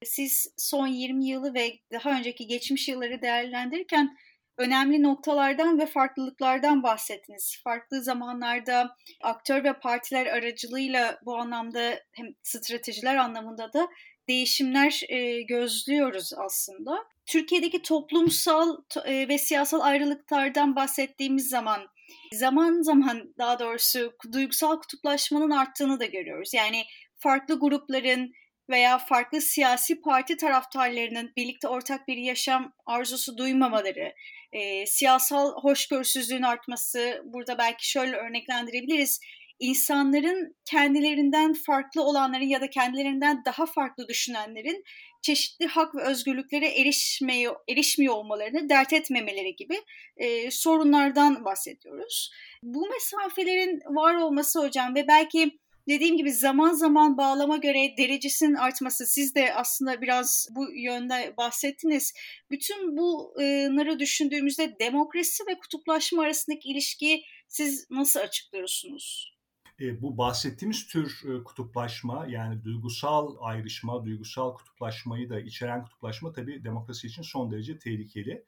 Siz 0.05 0.55
son 0.57 0.87
20 0.87 1.27
yılı 1.27 1.55
ve 1.55 1.81
daha 1.93 2.19
önceki 2.19 2.47
geçmiş 2.47 2.89
yılları 2.89 3.23
değerlendirirken 3.23 4.17
önemli 4.59 5.03
noktalardan 5.03 5.79
ve 5.79 5.87
farklılıklardan 5.87 6.83
bahsettiniz. 6.83 7.61
Farklı 7.65 8.03
zamanlarda 8.03 8.97
aktör 9.23 9.65
ve 9.65 9.73
partiler 9.73 10.27
aracılığıyla 10.27 11.21
bu 11.25 11.37
anlamda 11.37 12.01
hem 12.13 12.27
stratejiler 12.43 13.17
anlamında 13.17 13.73
da 13.73 13.89
değişimler 14.29 15.01
e, 15.09 15.43
gözlüyoruz 15.43 16.33
aslında. 16.37 17.05
Türkiye'deki 17.27 17.83
toplumsal 17.83 18.77
e, 19.05 19.29
ve 19.29 19.39
siyasal 19.39 19.81
ayrılıklardan 19.81 20.77
bahsettiğimiz 20.77 21.49
zaman 21.49 21.89
zaman 22.33 22.83
zaman 22.83 23.35
daha 23.39 23.59
doğrusu 23.59 24.13
duygusal 24.33 24.81
kutuplaşmanın 24.81 25.51
arttığını 25.51 26.01
da 26.01 26.05
görüyoruz. 26.05 26.55
Yani 26.55 26.85
farklı 27.19 27.61
grupların 27.61 28.33
veya 28.71 28.99
farklı 28.99 29.41
siyasi 29.41 30.01
parti 30.01 30.37
taraftarlarının 30.37 31.33
birlikte 31.37 31.69
ortak 31.69 32.09
bir 32.09 32.17
yaşam 32.17 32.73
arzusu 32.87 33.39
duymamaları, 33.39 34.13
e, 34.55 34.87
siyasal 34.87 35.53
hoşgörüsüzlüğün 35.63 36.43
artması, 36.43 37.23
burada 37.25 37.59
belki 37.59 37.91
şöyle 37.91 38.17
örneklendirebiliriz. 38.17 39.21
İnsanların 39.59 40.57
kendilerinden 40.65 41.53
farklı 41.53 42.03
olanların 42.03 42.45
ya 42.45 42.61
da 42.61 42.71
kendilerinden 42.71 43.45
daha 43.45 43.67
farklı 43.67 44.09
düşünenlerin 44.09 44.85
çeşitli 45.23 45.67
hak 45.67 45.95
ve 45.95 46.03
özgürlüklere 46.03 46.81
erişmiyor, 46.81 47.57
erişmiyor 47.69 48.15
olmalarını 48.15 48.69
dert 48.69 48.93
etmemeleri 48.93 49.57
gibi 49.57 49.81
e, 50.17 50.51
sorunlardan 50.51 51.45
bahsediyoruz. 51.45 52.31
Bu 52.63 52.89
mesafelerin 52.89 53.81
var 53.87 54.15
olması 54.15 54.61
hocam 54.61 54.95
ve 54.95 55.09
belki 55.09 55.59
dediğim 55.89 56.17
gibi 56.17 56.33
zaman 56.33 56.73
zaman 56.73 57.17
bağlama 57.17 57.57
göre 57.57 57.97
derecesinin 57.99 58.55
artması 58.55 59.07
siz 59.07 59.35
de 59.35 59.55
aslında 59.55 60.03
biraz 60.03 60.49
bu 60.51 60.71
yönde 60.71 61.35
bahsettiniz. 61.37 62.15
Bütün 62.51 62.97
bunları 62.97 63.99
düşündüğümüzde 63.99 64.77
demokrasi 64.81 65.45
ve 65.49 65.59
kutuplaşma 65.59 66.23
arasındaki 66.23 66.69
ilişkiyi 66.69 67.25
siz 67.49 67.91
nasıl 67.91 68.21
açıklıyorsunuz? 68.21 69.35
E, 69.81 70.03
bu 70.03 70.19
bahsettiğimiz 70.19 70.87
tür 70.87 71.23
e, 71.25 71.45
kutuplaşma 71.45 72.27
yani 72.29 72.65
duygusal 72.65 73.37
ayrışma, 73.41 74.05
duygusal 74.05 74.55
kutuplaşmayı 74.55 75.31
da 75.31 75.41
içeren 75.41 75.83
kutuplaşma 75.83 76.33
tabii 76.33 76.65
demokrasi 76.65 77.07
için 77.07 77.23
son 77.23 77.53
derece 77.53 77.79
tehlikeli. 77.79 78.45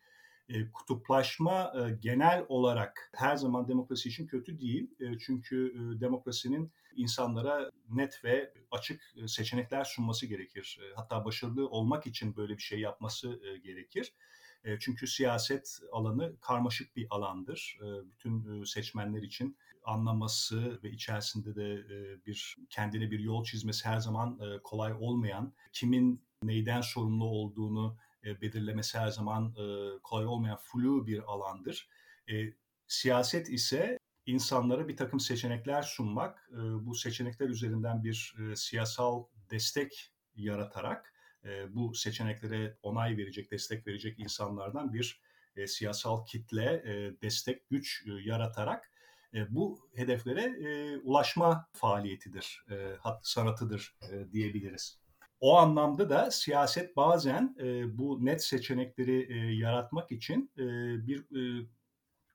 E, 0.48 0.70
kutuplaşma 0.70 1.72
e, 1.76 1.92
genel 2.00 2.44
olarak 2.48 3.10
her 3.14 3.36
zaman 3.36 3.68
demokrasi 3.68 4.08
için 4.08 4.26
kötü 4.26 4.60
değil. 4.60 4.90
E, 5.00 5.18
çünkü 5.18 5.74
e, 5.74 6.00
demokrasinin 6.00 6.72
insanlara 6.96 7.70
net 7.90 8.24
ve 8.24 8.52
açık 8.70 9.14
e, 9.16 9.28
seçenekler 9.28 9.84
sunması 9.84 10.26
gerekir. 10.26 10.78
E, 10.82 10.94
hatta 10.94 11.24
başarılı 11.24 11.68
olmak 11.68 12.06
için 12.06 12.36
böyle 12.36 12.56
bir 12.56 12.62
şey 12.62 12.80
yapması 12.80 13.40
e, 13.44 13.58
gerekir. 13.58 14.12
Çünkü 14.80 15.06
siyaset 15.06 15.78
alanı 15.92 16.40
karmaşık 16.40 16.96
bir 16.96 17.06
alandır. 17.10 17.78
Bütün 18.10 18.64
seçmenler 18.64 19.22
için 19.22 19.56
anlaması 19.84 20.82
ve 20.82 20.90
içerisinde 20.90 21.56
de 21.56 21.88
bir 22.26 22.56
kendine 22.70 23.10
bir 23.10 23.20
yol 23.20 23.44
çizmesi 23.44 23.88
her 23.88 23.98
zaman 23.98 24.40
kolay 24.64 24.92
olmayan, 24.92 25.52
kimin 25.72 26.22
neyden 26.42 26.80
sorumlu 26.80 27.24
olduğunu 27.24 27.96
belirlemesi 28.42 28.98
her 28.98 29.08
zaman 29.08 29.54
kolay 30.02 30.26
olmayan 30.26 30.58
flu 30.62 31.06
bir 31.06 31.32
alandır. 31.32 31.88
Siyaset 32.86 33.48
ise 33.48 33.98
insanlara 34.26 34.88
bir 34.88 34.96
takım 34.96 35.20
seçenekler 35.20 35.82
sunmak, 35.82 36.50
bu 36.80 36.94
seçenekler 36.94 37.48
üzerinden 37.48 38.04
bir 38.04 38.34
siyasal 38.54 39.24
destek 39.50 40.12
yaratarak 40.34 41.12
bu 41.68 41.94
seçeneklere 41.94 42.76
onay 42.82 43.16
verecek, 43.16 43.50
destek 43.50 43.86
verecek 43.86 44.18
insanlardan 44.18 44.92
bir 44.92 45.20
siyasal 45.66 46.24
kitle, 46.26 46.82
destek, 47.22 47.68
güç 47.68 48.04
yaratarak 48.06 48.92
bu 49.48 49.88
hedeflere 49.94 50.56
ulaşma 50.98 51.68
faaliyetidir, 51.72 52.64
sanatıdır 53.22 53.96
diyebiliriz. 54.32 54.98
O 55.40 55.56
anlamda 55.56 56.10
da 56.10 56.30
siyaset 56.30 56.96
bazen 56.96 57.56
bu 57.98 58.24
net 58.24 58.44
seçenekleri 58.44 59.56
yaratmak 59.56 60.12
için 60.12 60.50
bir 61.06 61.26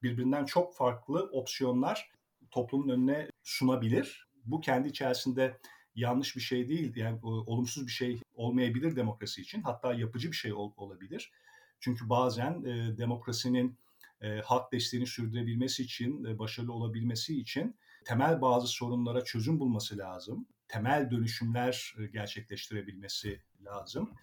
birbirinden 0.03 0.46
çok 0.46 0.75
farklı 0.75 1.29
opsiyonlar 1.31 2.12
toplumun 2.51 2.89
önüne 2.89 3.27
sunabilir. 3.43 4.27
Bu 4.46 4.62
kendi 4.62 4.88
içerisinde 4.88 5.58
yanlış 5.96 6.36
bir 6.36 6.41
şey 6.41 6.70
değil. 6.70 6.96
Yani 6.96 7.20
olumsuz 7.24 7.88
bir 7.88 7.91
şey 7.91 8.20
olmayabilir 8.36 8.96
demokrasi 8.96 9.41
için. 9.41 9.62
Hatta 9.62 9.93
yapıcı 9.93 10.31
bir 10.31 10.36
şey 10.36 10.53
ol, 10.53 10.72
olabilir. 10.77 11.31
Çünkü 11.79 12.10
bazen 12.10 12.63
e, 12.63 12.98
demokrasinin 12.98 13.77
e, 14.22 14.39
halk 14.39 14.72
desteğini 14.72 15.08
sürdürebilmesi 15.08 15.84
için, 15.84 16.25
e, 16.25 16.39
başarılı 16.39 16.74
olabilmesi 16.74 17.39
için 17.39 17.75
temel 18.05 18.41
bazı 18.41 18.67
sorunlara 18.67 19.24
çözüm 19.24 19.60
bulması 19.60 19.98
lazım. 19.98 20.48
Temel 20.71 21.11
dönüşümler 21.11 21.95
e, 21.99 22.05
gerçekleştirebilmesi 22.05 23.41
lazım 23.65 24.13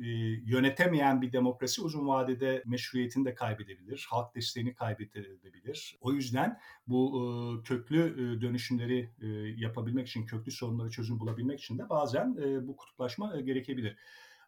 e, 0.00 0.06
yönetemeyen 0.46 1.22
bir 1.22 1.32
demokrasi 1.32 1.82
uzun 1.82 2.08
vadede 2.08 2.62
meşruiyetini 2.66 3.24
de 3.24 3.34
kaybedebilir, 3.34 4.06
halk 4.10 4.34
desteğini 4.34 4.74
kaybedebilir. 4.74 5.98
O 6.00 6.12
yüzden 6.12 6.58
bu 6.86 7.02
e, 7.20 7.62
köklü 7.62 8.40
dönüşümleri 8.40 9.10
yapabilmek 9.56 10.08
için, 10.08 10.26
köklü 10.26 10.52
sorunlara 10.52 10.90
çözüm 10.90 11.20
bulabilmek 11.20 11.60
için 11.60 11.78
de 11.78 11.88
bazen 11.88 12.36
bu 12.68 12.76
kutuplaşma 12.76 13.40
gerekebilir. 13.40 13.96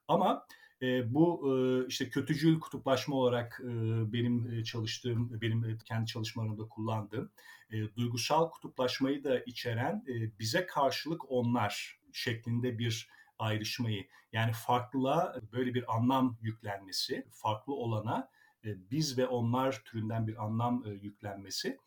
Ama 0.08 0.46
e, 0.82 1.14
bu 1.14 1.42
e, 1.46 1.86
işte 1.86 2.08
kötücül 2.08 2.60
kutuplaşma 2.60 3.16
olarak 3.16 3.60
e, 3.64 3.72
benim 4.12 4.62
çalıştığım, 4.62 5.40
benim 5.40 5.78
kendi 5.84 6.06
çalışmalarımda 6.06 6.68
kullandığım 6.68 7.30
e, 7.70 7.94
duygusal 7.96 8.50
kutuplaşmayı 8.50 9.24
da 9.24 9.38
içeren 9.38 10.04
e, 10.08 10.38
bize 10.38 10.66
karşılık 10.66 11.30
onlar 11.30 11.98
şeklinde 12.12 12.78
bir 12.78 13.08
ayrışmayı 13.38 14.06
yani 14.32 14.52
farklılığa 14.52 15.40
böyle 15.52 15.74
bir 15.74 15.96
anlam 15.96 16.38
yüklenmesi, 16.42 17.26
farklı 17.30 17.74
olana 17.74 18.28
e, 18.64 18.90
biz 18.90 19.18
ve 19.18 19.26
onlar 19.26 19.82
türünden 19.84 20.26
bir 20.26 20.44
anlam 20.44 20.84
e, 20.86 20.90
yüklenmesi 20.90 21.78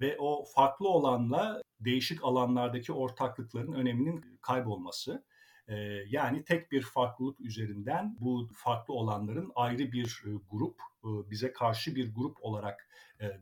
ve 0.00 0.16
o 0.18 0.44
farklı 0.54 0.88
olanla 0.88 1.62
değişik 1.80 2.24
alanlardaki 2.24 2.92
ortaklıkların 2.92 3.72
öneminin 3.72 4.38
kaybolması. 4.42 5.24
E, 5.68 5.74
yani 6.08 6.44
tek 6.44 6.72
bir 6.72 6.82
farklılık 6.82 7.40
üzerinden 7.40 8.16
bu 8.20 8.48
farklı 8.54 8.94
olanların 8.94 9.52
ayrı 9.54 9.92
bir 9.92 10.22
grup, 10.50 10.80
bize 11.04 11.52
karşı 11.52 11.94
bir 11.94 12.14
grup 12.14 12.36
olarak 12.40 12.88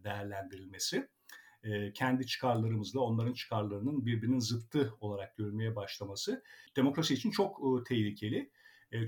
değerlendirilmesi 0.05 1.09
kendi 1.95 2.27
çıkarlarımızla 2.27 3.01
onların 3.01 3.33
çıkarlarının 3.33 4.07
birbirinin 4.07 4.39
zıttı 4.39 4.95
olarak 5.01 5.37
görmeye 5.37 5.77
başlaması 5.77 6.43
demokrasi 6.77 7.15
için 7.15 7.31
çok 7.31 7.87
tehlikeli. 7.87 8.51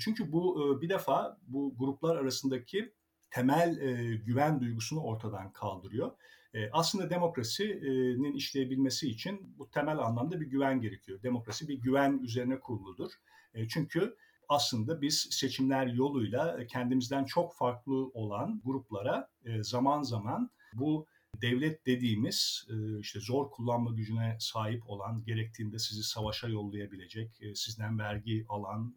çünkü 0.00 0.32
bu 0.32 0.78
bir 0.80 0.88
defa 0.88 1.38
bu 1.46 1.74
gruplar 1.78 2.16
arasındaki 2.16 2.92
temel 3.34 3.80
e, 3.80 4.16
güven 4.16 4.60
duygusunu 4.60 5.00
ortadan 5.00 5.52
kaldırıyor. 5.52 6.12
E, 6.54 6.70
aslında 6.72 7.10
demokrasinin 7.10 8.32
işleyebilmesi 8.32 9.08
için 9.08 9.54
bu 9.58 9.70
temel 9.70 9.98
anlamda 9.98 10.40
bir 10.40 10.46
güven 10.46 10.80
gerekiyor. 10.80 11.22
Demokrasi 11.22 11.68
bir 11.68 11.74
güven 11.74 12.18
üzerine 12.22 12.60
kuruludur. 12.60 13.12
E, 13.54 13.68
çünkü 13.68 14.16
aslında 14.48 15.00
biz 15.00 15.28
seçimler 15.30 15.86
yoluyla 15.86 16.66
kendimizden 16.66 17.24
çok 17.24 17.54
farklı 17.54 17.94
olan 18.08 18.60
gruplara 18.64 19.28
e, 19.44 19.62
zaman 19.62 20.02
zaman 20.02 20.50
bu 20.72 21.06
devlet 21.42 21.86
dediğimiz 21.86 22.66
işte 23.00 23.20
zor 23.20 23.50
kullanma 23.50 23.90
gücüne 23.90 24.36
sahip 24.40 24.90
olan, 24.90 25.24
gerektiğinde 25.24 25.78
sizi 25.78 26.02
savaşa 26.02 26.48
yollayabilecek, 26.48 27.40
sizden 27.54 27.98
vergi 27.98 28.44
alan, 28.48 28.96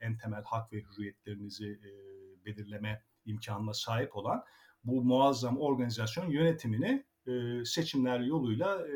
en 0.00 0.18
temel 0.18 0.44
hak 0.44 0.72
ve 0.72 0.76
hürriyetlerinizi 0.76 1.80
belirleme 2.46 3.02
imkanına 3.26 3.74
sahip 3.74 4.16
olan 4.16 4.44
bu 4.84 5.02
muazzam 5.02 5.58
organizasyon 5.58 6.30
yönetimini 6.30 7.04
seçimler 7.64 8.20
yoluyla 8.20 8.86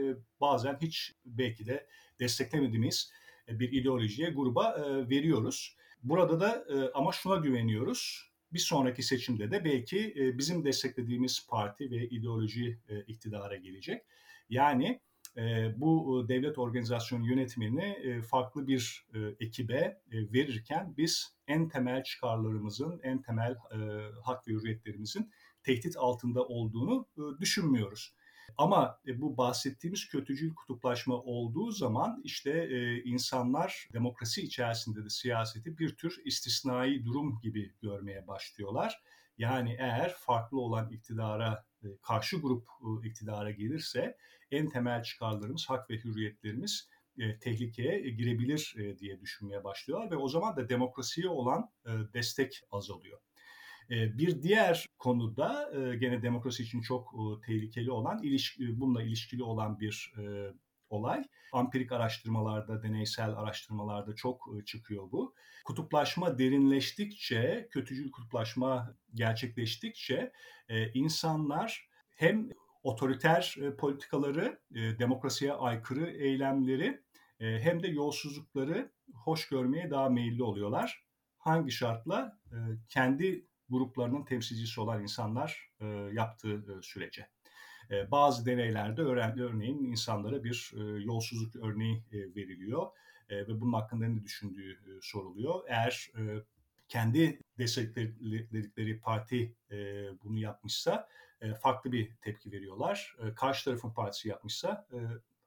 bazen 0.40 0.78
hiç 0.82 1.14
belki 1.24 1.66
de 1.66 1.86
desteklemediğimiz 2.20 3.12
bir 3.48 3.72
ideolojiye, 3.72 4.30
gruba 4.30 4.76
veriyoruz. 5.10 5.76
Burada 6.02 6.40
da 6.40 6.64
ama 6.94 7.12
şuna 7.12 7.36
güveniyoruz 7.36 8.32
bir 8.52 8.58
sonraki 8.58 9.02
seçimde 9.02 9.50
de 9.50 9.64
belki 9.64 10.14
e, 10.16 10.38
bizim 10.38 10.64
desteklediğimiz 10.64 11.46
parti 11.50 11.90
ve 11.90 12.08
ideoloji 12.08 12.78
e, 12.88 13.00
iktidara 13.00 13.56
gelecek. 13.56 14.02
Yani 14.50 15.00
e, 15.36 15.72
bu 15.76 16.24
devlet 16.28 16.58
organizasyonu 16.58 17.26
yönetimini 17.26 18.20
farklı 18.30 18.66
bir 18.66 19.06
ekibe 19.40 20.00
verirken 20.12 20.94
biz 20.96 21.36
en 21.46 21.68
temel 21.68 22.02
çıkarlarımızın, 22.04 23.00
en 23.02 23.22
temel 23.22 23.56
hak 24.22 24.48
ve 24.48 24.52
hürriyetlerimizin 24.52 25.30
tehdit 25.64 25.96
altında 25.96 26.44
olduğunu 26.44 27.08
düşünmüyoruz. 27.40 28.14
Ama 28.58 29.00
e, 29.06 29.20
bu 29.20 29.36
bahsettiğimiz 29.36 30.08
kötücül 30.08 30.54
kutuplaşma 30.54 31.14
olduğu 31.14 31.70
zaman 31.70 32.20
işte 32.24 32.50
e, 32.50 33.02
insanlar 33.02 33.88
demokrasi 33.92 34.42
içerisinde 34.42 35.04
de 35.04 35.10
siyaseti 35.10 35.78
bir 35.78 35.96
tür 35.96 36.20
istisnai 36.24 37.04
durum 37.04 37.40
gibi 37.42 37.72
görmeye 37.82 38.26
başlıyorlar. 38.26 39.02
Yani 39.38 39.76
eğer 39.78 40.14
farklı 40.18 40.60
olan 40.60 40.90
iktidara 40.90 41.64
e, 41.84 41.86
karşı 42.02 42.36
grup 42.36 42.68
iktidara 43.04 43.50
gelirse 43.50 44.16
en 44.50 44.68
temel 44.68 45.02
çıkarlarımız, 45.02 45.70
hak 45.70 45.90
ve 45.90 45.96
hürriyetlerimiz 45.96 46.88
tehlikeye 47.40 48.10
girebilir 48.10 48.74
diye 48.98 49.20
düşünmeye 49.20 49.64
başlıyorlar 49.64 50.10
ve 50.10 50.16
o 50.16 50.28
zaman 50.28 50.56
da 50.56 50.68
demokrasiye 50.68 51.28
olan 51.28 51.70
destek 52.14 52.62
azalıyor. 52.70 53.18
Ee, 53.92 54.18
bir 54.18 54.42
diğer 54.42 54.86
konuda 54.98 55.70
e, 55.76 55.96
gene 55.96 56.22
demokrasi 56.22 56.62
için 56.62 56.80
çok 56.80 57.14
e, 57.14 57.46
tehlikeli 57.46 57.90
olan, 57.90 58.22
ilişki, 58.22 58.80
bununla 58.80 59.02
ilişkili 59.02 59.42
olan 59.42 59.80
bir 59.80 60.12
e, 60.18 60.52
olay. 60.88 61.24
Ampirik 61.52 61.92
araştırmalarda, 61.92 62.82
deneysel 62.82 63.30
araştırmalarda 63.30 64.14
çok 64.14 64.48
çıkıyor 64.66 65.12
bu. 65.12 65.34
Kutuplaşma 65.64 66.38
derinleştikçe, 66.38 67.68
kötücül 67.70 68.10
kutuplaşma 68.10 68.96
gerçekleştikçe 69.14 70.32
insanlar 70.94 71.88
hem 72.14 72.48
otoriter 72.82 73.56
politikaları, 73.78 74.60
demokrasiye 74.74 75.52
aykırı 75.52 76.10
eylemleri 76.10 77.02
hem 77.38 77.82
de 77.82 77.88
yolsuzlukları 77.88 78.92
hoş 79.14 79.48
görmeye 79.48 79.90
daha 79.90 80.08
meyilli 80.08 80.42
oluyorlar. 80.42 81.04
Hangi 81.38 81.70
şartla? 81.70 82.38
Kendi 82.88 83.46
gruplarının 83.72 84.24
temsilcisi 84.24 84.80
olan 84.80 85.02
insanlar 85.02 85.70
e, 85.80 85.86
yaptığı 86.12 86.54
e, 86.54 86.82
sürece. 86.82 87.28
E, 87.90 88.10
bazı 88.10 88.46
deneylerde 88.46 89.02
öğren, 89.02 89.38
örneğin 89.38 89.84
insanlara 89.84 90.44
bir 90.44 90.72
e, 90.76 90.80
yolsuzluk 91.02 91.56
örneği 91.56 92.04
e, 92.12 92.18
veriliyor 92.18 92.86
e, 93.28 93.36
ve 93.36 93.60
bunun 93.60 93.72
hakkında 93.72 94.06
ne 94.06 94.24
düşündüğü 94.24 94.72
e, 94.72 94.90
soruluyor. 95.02 95.64
Eğer 95.68 96.10
e, 96.18 96.22
kendi 96.88 97.40
destekledikleri 97.58 99.00
parti 99.00 99.56
e, 99.70 99.76
bunu 100.24 100.38
yapmışsa 100.38 101.08
e, 101.40 101.54
farklı 101.54 101.92
bir 101.92 102.12
tepki 102.20 102.52
veriyorlar. 102.52 103.16
E, 103.18 103.34
karşı 103.34 103.64
tarafın 103.64 103.90
partisi 103.90 104.28
yapmışsa 104.28 104.86
e, 104.92 104.98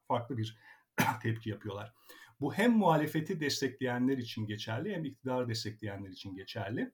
farklı 0.08 0.38
bir 0.38 0.58
tepki 1.22 1.50
yapıyorlar. 1.50 1.92
Bu 2.40 2.54
hem 2.54 2.72
muhalefeti 2.72 3.40
destekleyenler 3.40 4.18
için 4.18 4.46
geçerli 4.46 4.94
hem 4.94 5.04
iktidarı 5.04 5.48
destekleyenler 5.48 6.08
için 6.08 6.34
geçerli. 6.34 6.92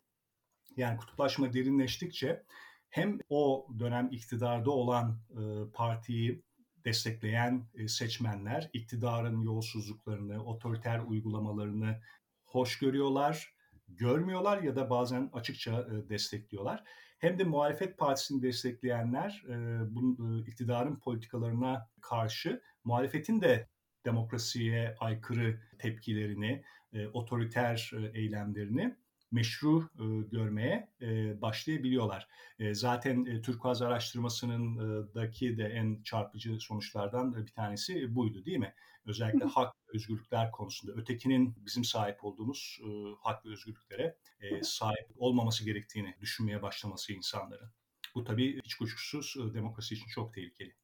Yani 0.77 0.97
kutuplaşma 0.97 1.53
derinleştikçe 1.53 2.43
hem 2.91 3.19
o 3.29 3.67
dönem 3.79 4.09
iktidarda 4.11 4.71
olan 4.71 5.21
e, 5.31 5.41
partiyi 5.73 6.43
destekleyen 6.85 7.67
e, 7.75 7.89
seçmenler 7.89 8.71
iktidarın 8.73 9.41
yolsuzluklarını, 9.41 10.45
otoriter 10.45 11.01
uygulamalarını 11.01 12.01
hoş 12.45 12.79
görüyorlar, 12.79 13.55
görmüyorlar 13.89 14.63
ya 14.63 14.77
da 14.77 14.91
bazen 14.91 15.31
açıkça 15.33 15.81
e, 15.81 16.09
destekliyorlar. 16.09 16.85
Hem 17.19 17.39
de 17.39 17.45
muhalefet 17.45 17.99
partisini 17.99 18.43
destekleyenler 18.43 19.45
e, 19.49 19.55
bu, 19.95 20.17
e, 20.27 20.51
iktidarın 20.51 20.97
politikalarına 20.97 21.89
karşı 22.01 22.63
muhalefetin 22.85 23.41
de 23.41 23.69
demokrasiye 24.05 24.95
aykırı 25.01 25.61
tepkilerini, 25.79 26.65
e, 26.93 27.09
otoriter 27.09 27.91
e, 27.97 28.19
eylemlerini 28.19 28.97
meşru 29.33 29.91
e, 29.95 30.05
görmeye 30.31 30.89
e, 31.03 31.41
başlayabiliyorlar. 31.43 32.29
E, 32.59 32.75
zaten 32.75 33.25
e, 33.25 33.43
Turkuaz 33.43 33.83
araştırmasının 33.83 34.77
e, 34.77 35.15
daki 35.15 35.57
de 35.57 35.65
en 35.65 36.03
çarpıcı 36.03 36.59
sonuçlardan 36.61 37.47
bir 37.47 37.53
tanesi 37.53 38.15
buydu 38.15 38.45
değil 38.45 38.59
mi? 38.59 38.75
Özellikle 39.07 39.45
hak 39.45 39.75
özgürlükler 39.95 40.51
konusunda 40.51 40.93
ötekinin 40.93 41.55
bizim 41.67 41.85
sahip 41.85 42.25
olduğumuz 42.25 42.81
e, 42.85 42.89
hak 43.21 43.47
ve 43.47 43.51
özgürlüklere 43.51 44.17
e, 44.41 44.63
sahip 44.63 45.09
olmaması 45.17 45.65
gerektiğini 45.65 46.17
düşünmeye 46.21 46.63
başlaması 46.63 47.13
insanların. 47.13 47.71
Bu 48.15 48.25
tabii 48.25 48.61
hiç 48.65 48.75
kuşkusuz 48.75 49.37
e, 49.37 49.55
demokrasi 49.55 49.95
için 49.95 50.09
çok 50.09 50.35
tehlikeli 50.35 50.82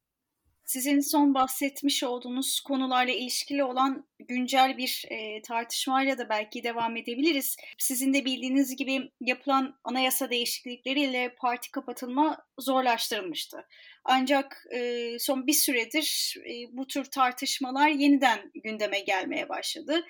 sizin 0.69 0.99
son 0.99 1.33
bahsetmiş 1.33 2.03
olduğunuz 2.03 2.59
konularla 2.59 3.11
ilişkili 3.11 3.63
olan 3.63 4.07
güncel 4.19 4.77
bir 4.77 5.05
e, 5.09 5.41
tartışmayla 5.41 6.17
da 6.17 6.29
belki 6.29 6.63
devam 6.63 6.97
edebiliriz. 6.97 7.57
Sizin 7.77 8.13
de 8.13 8.25
bildiğiniz 8.25 8.75
gibi 8.75 9.11
yapılan 9.21 9.79
anayasa 9.83 10.29
değişiklikleriyle 10.29 11.35
parti 11.35 11.71
kapatılma 11.71 12.37
zorlaştırılmıştı. 12.59 13.57
Ancak 14.05 14.63
e, 14.75 15.09
son 15.19 15.47
bir 15.47 15.53
süredir 15.53 16.35
e, 16.45 16.77
bu 16.77 16.87
tür 16.87 17.05
tartışmalar 17.05 17.89
yeniden 17.89 18.51
gündeme 18.63 18.99
gelmeye 18.99 19.49
başladı. 19.49 20.05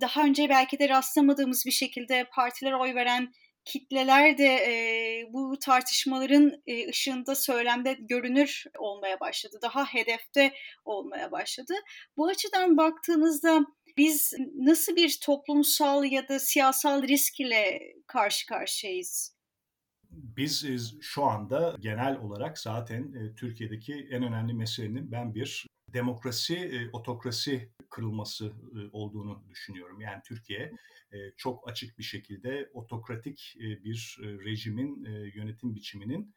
Daha 0.00 0.24
önce 0.24 0.48
belki 0.48 0.78
de 0.78 0.88
rastlamadığımız 0.88 1.66
bir 1.66 1.70
şekilde 1.70 2.24
partiler 2.32 2.72
oy 2.72 2.94
veren 2.94 3.32
kitleler 3.66 4.38
de 4.38 4.46
e, 4.46 4.72
bu 5.32 5.58
tartışmaların 5.58 6.52
e, 6.66 6.88
ışığında 6.88 7.34
söylemde 7.34 7.92
görünür 8.00 8.64
olmaya 8.78 9.20
başladı. 9.20 9.58
Daha 9.62 9.84
hedefte 9.84 10.52
olmaya 10.84 11.32
başladı. 11.32 11.74
Bu 12.16 12.26
açıdan 12.26 12.76
baktığınızda 12.76 13.66
biz 13.96 14.32
nasıl 14.54 14.96
bir 14.96 15.18
toplumsal 15.22 16.04
ya 16.04 16.28
da 16.28 16.38
siyasal 16.38 17.02
risk 17.02 17.40
ile 17.40 17.80
karşı 18.06 18.46
karşıyayız? 18.46 19.36
Biz 20.10 20.66
şu 21.00 21.24
anda 21.24 21.76
genel 21.80 22.18
olarak 22.18 22.58
zaten 22.58 23.34
Türkiye'deki 23.36 24.08
en 24.10 24.22
önemli 24.22 24.54
meselenin 24.54 25.12
ben 25.12 25.34
bir 25.34 25.66
demokrasi, 25.96 26.54
e, 26.56 26.90
otokrasi 26.92 27.72
kırılması 27.90 28.46
e, 28.46 28.78
olduğunu 28.92 29.44
düşünüyorum. 29.50 30.00
Yani 30.00 30.22
Türkiye 30.26 30.72
e, 31.12 31.16
çok 31.36 31.68
açık 31.68 31.98
bir 31.98 32.02
şekilde 32.02 32.70
otokratik 32.72 33.56
bir 33.58 34.18
rejimin 34.20 35.04
yönetim 35.34 35.74
biçiminin 35.74 36.34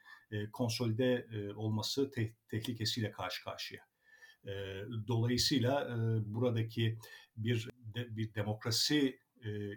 konsolide 0.54 1.28
olması 1.56 2.12
te- 2.12 2.36
tehlikesiyle 2.48 3.12
karşı 3.12 3.44
karşıya. 3.44 3.82
Dolayısıyla 5.08 5.98
buradaki 6.26 6.98
bir 7.38 7.70
de, 7.96 8.18
bir 8.18 8.34
demokrasi 8.34 9.20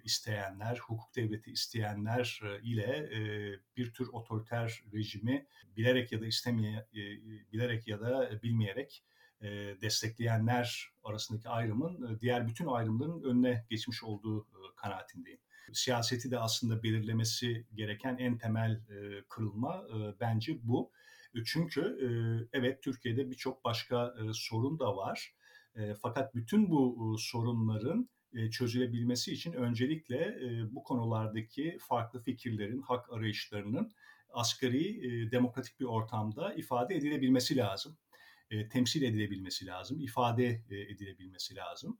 isteyenler, 0.04 0.78
hukuk 0.78 1.16
devleti 1.16 1.50
isteyenler 1.50 2.40
ile 2.62 3.10
bir 3.76 3.92
tür 3.92 4.08
otoriter 4.12 4.82
rejimi 4.92 5.46
bilerek 5.76 6.12
ya 6.12 6.20
da 6.20 6.26
istemeye 6.26 6.86
bilerek 7.52 7.88
ya 7.88 8.00
da 8.00 8.42
bilmeyerek 8.42 9.04
destekleyenler 9.82 10.92
arasındaki 11.04 11.48
ayrımın 11.48 12.18
diğer 12.20 12.48
bütün 12.48 12.66
ayrımların 12.66 13.22
önüne 13.22 13.66
geçmiş 13.70 14.04
olduğu 14.04 14.46
kanaatindeyim. 14.76 15.38
Siyaseti 15.72 16.30
de 16.30 16.38
aslında 16.38 16.82
belirlemesi 16.82 17.66
gereken 17.74 18.16
en 18.16 18.38
temel 18.38 18.80
kırılma 19.28 19.84
bence 20.20 20.58
bu. 20.62 20.90
Çünkü 21.44 21.98
evet 22.52 22.82
Türkiye'de 22.82 23.30
birçok 23.30 23.64
başka 23.64 24.14
sorun 24.32 24.78
da 24.78 24.96
var. 24.96 25.34
Fakat 26.02 26.34
bütün 26.34 26.70
bu 26.70 27.16
sorunların 27.18 28.08
çözülebilmesi 28.50 29.32
için 29.32 29.52
öncelikle 29.52 30.38
bu 30.70 30.82
konulardaki 30.82 31.78
farklı 31.80 32.22
fikirlerin, 32.22 32.80
hak 32.80 33.12
arayışlarının 33.12 33.92
asgari 34.30 35.30
demokratik 35.30 35.80
bir 35.80 35.84
ortamda 35.84 36.54
ifade 36.54 36.94
edilebilmesi 36.94 37.56
lazım. 37.56 37.96
Temsil 38.72 39.02
edilebilmesi 39.02 39.66
lazım, 39.66 40.00
ifade 40.00 40.62
edilebilmesi 40.70 41.56
lazım. 41.56 41.98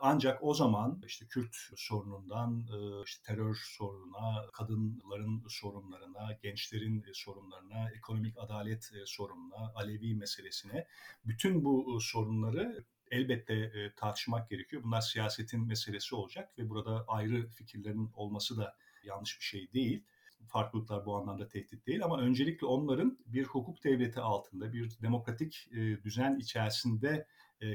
Ancak 0.00 0.42
o 0.42 0.54
zaman 0.54 1.02
işte 1.06 1.26
Kürt 1.26 1.56
sorunundan 1.76 2.66
işte 3.04 3.22
terör 3.22 3.56
sorununa, 3.64 4.46
kadınların 4.52 5.44
sorunlarına, 5.48 6.38
gençlerin 6.42 7.04
sorunlarına, 7.12 7.90
ekonomik 7.90 8.38
adalet 8.38 8.92
sorununa, 9.04 9.72
Alevi 9.74 10.14
meselesine 10.14 10.86
bütün 11.24 11.64
bu 11.64 12.00
sorunları 12.00 12.84
elbette 13.10 13.72
tartışmak 13.96 14.50
gerekiyor. 14.50 14.82
Bunlar 14.82 15.00
siyasetin 15.00 15.66
meselesi 15.66 16.14
olacak 16.14 16.58
ve 16.58 16.68
burada 16.68 17.04
ayrı 17.08 17.48
fikirlerin 17.48 18.10
olması 18.14 18.56
da 18.56 18.76
yanlış 19.04 19.40
bir 19.40 19.44
şey 19.44 19.72
değil 19.72 20.04
farklılıklar 20.46 21.06
bu 21.06 21.16
anlamda 21.16 21.48
tehdit 21.48 21.86
değil 21.86 22.04
ama 22.04 22.20
öncelikle 22.20 22.66
onların 22.66 23.18
bir 23.26 23.44
hukuk 23.44 23.84
devleti 23.84 24.20
altında, 24.20 24.72
bir 24.72 24.90
demokratik 25.02 25.68
düzen 26.04 26.36
içerisinde 26.36 27.26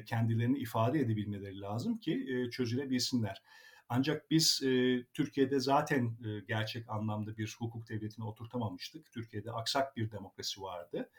kendilerini 0.06 0.60
ifade 0.60 1.00
edebilmeleri 1.00 1.62
lazım 1.62 1.98
ki 1.98 2.48
çözülebilsinler. 2.52 3.42
Ancak 3.90 4.32
biz 4.32 4.62
e, 4.64 5.04
Türkiye'de 5.14 5.60
zaten 5.60 6.18
e, 6.26 6.40
gerçek 6.48 6.90
anlamda 6.90 7.38
bir 7.38 7.56
hukuk 7.60 7.90
devletini 7.90 8.26
oturtamamıştık. 8.26 9.12
Türkiye'de 9.12 9.52
aksak 9.52 9.98
bir 9.98 10.12
demokrasi 10.12 10.62
vardı. 10.62 11.10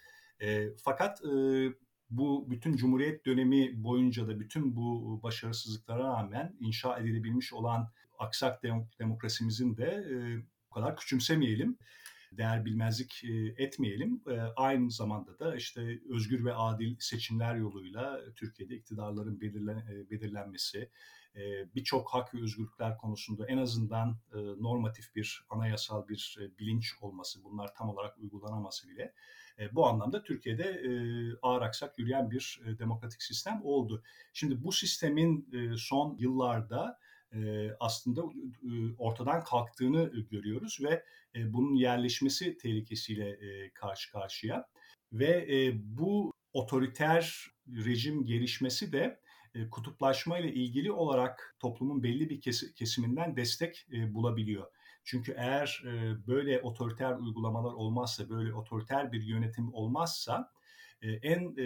E, 0.41 0.69
fakat 0.77 1.25
e, 1.25 1.29
bu 2.11 2.51
bütün 2.51 2.77
Cumhuriyet 2.77 3.27
dönemi 3.27 3.85
boyunca 3.85 4.29
da 4.29 4.41
bütün 4.41 4.77
bu 4.77 5.21
başarısızlıklara 5.23 6.05
rağmen 6.05 6.57
inşa 6.61 6.99
edilebilmiş 6.99 7.53
olan 7.53 7.91
aksak 8.19 8.63
demokrasimizin 8.99 9.77
de 9.77 9.87
e, 9.87 10.17
bu 10.71 10.75
kadar 10.75 10.97
küçümsemeyelim 10.97 11.79
değer 12.33 12.65
bilmezlik 12.65 13.25
etmeyelim. 13.57 14.23
Aynı 14.57 14.91
zamanda 14.91 15.39
da 15.39 15.57
işte 15.57 16.01
özgür 16.09 16.45
ve 16.45 16.55
adil 16.55 16.97
seçimler 16.99 17.55
yoluyla 17.55 18.21
Türkiye'de 18.37 18.77
iktidarların 18.77 19.41
belirlenmesi, 20.11 20.91
birçok 21.75 22.09
hak 22.09 22.35
ve 22.35 22.43
özgürlükler 22.43 22.97
konusunda 22.97 23.47
en 23.47 23.59
azından 23.59 24.19
normatif 24.61 25.15
bir, 25.15 25.45
anayasal 25.51 26.09
bir 26.09 26.39
bilinç 26.59 26.95
olması, 27.01 27.45
bunlar 27.45 27.75
tam 27.75 27.89
olarak 27.89 28.19
uygulanaması 28.19 28.89
bile 28.89 29.15
bu 29.73 29.87
anlamda 29.87 30.23
Türkiye'de 30.23 30.83
ağır 31.43 31.63
aksak 31.63 31.99
yürüyen 31.99 32.31
bir 32.31 32.61
demokratik 32.79 33.23
sistem 33.23 33.61
oldu. 33.65 34.03
Şimdi 34.33 34.65
bu 34.65 34.73
sistemin 34.73 35.51
son 35.77 36.17
yıllarda 36.19 36.99
aslında 37.81 38.23
ortadan 38.99 39.45
kalktığını 39.45 40.13
görüyoruz 40.31 40.79
ve 40.83 41.05
bunun 41.35 41.75
yerleşmesi 41.75 42.57
tehlikesiyle 42.57 43.39
karşı 43.75 44.13
karşıya 44.13 44.67
ve 45.13 45.73
bu 45.75 46.33
otoriter 46.53 47.47
rejim 47.69 48.27
gelişmesi 48.27 48.93
de 48.93 49.21
kutuplaşma 49.71 50.39
ile 50.39 50.53
ilgili 50.53 50.93
olarak 50.93 51.57
toplumun 51.61 52.03
belli 52.03 52.31
bir 52.31 52.41
kesiminden 52.75 53.37
destek 53.37 53.87
bulabiliyor. 54.09 54.67
Çünkü 55.05 55.35
eğer 55.37 55.83
böyle 56.27 56.61
otoriter 56.61 57.17
uygulamalar 57.17 57.73
olmazsa, 57.73 58.29
böyle 58.29 58.55
otoriter 58.55 59.13
bir 59.13 59.23
yönetim 59.23 59.75
olmazsa 59.75 60.53
en 61.03 61.57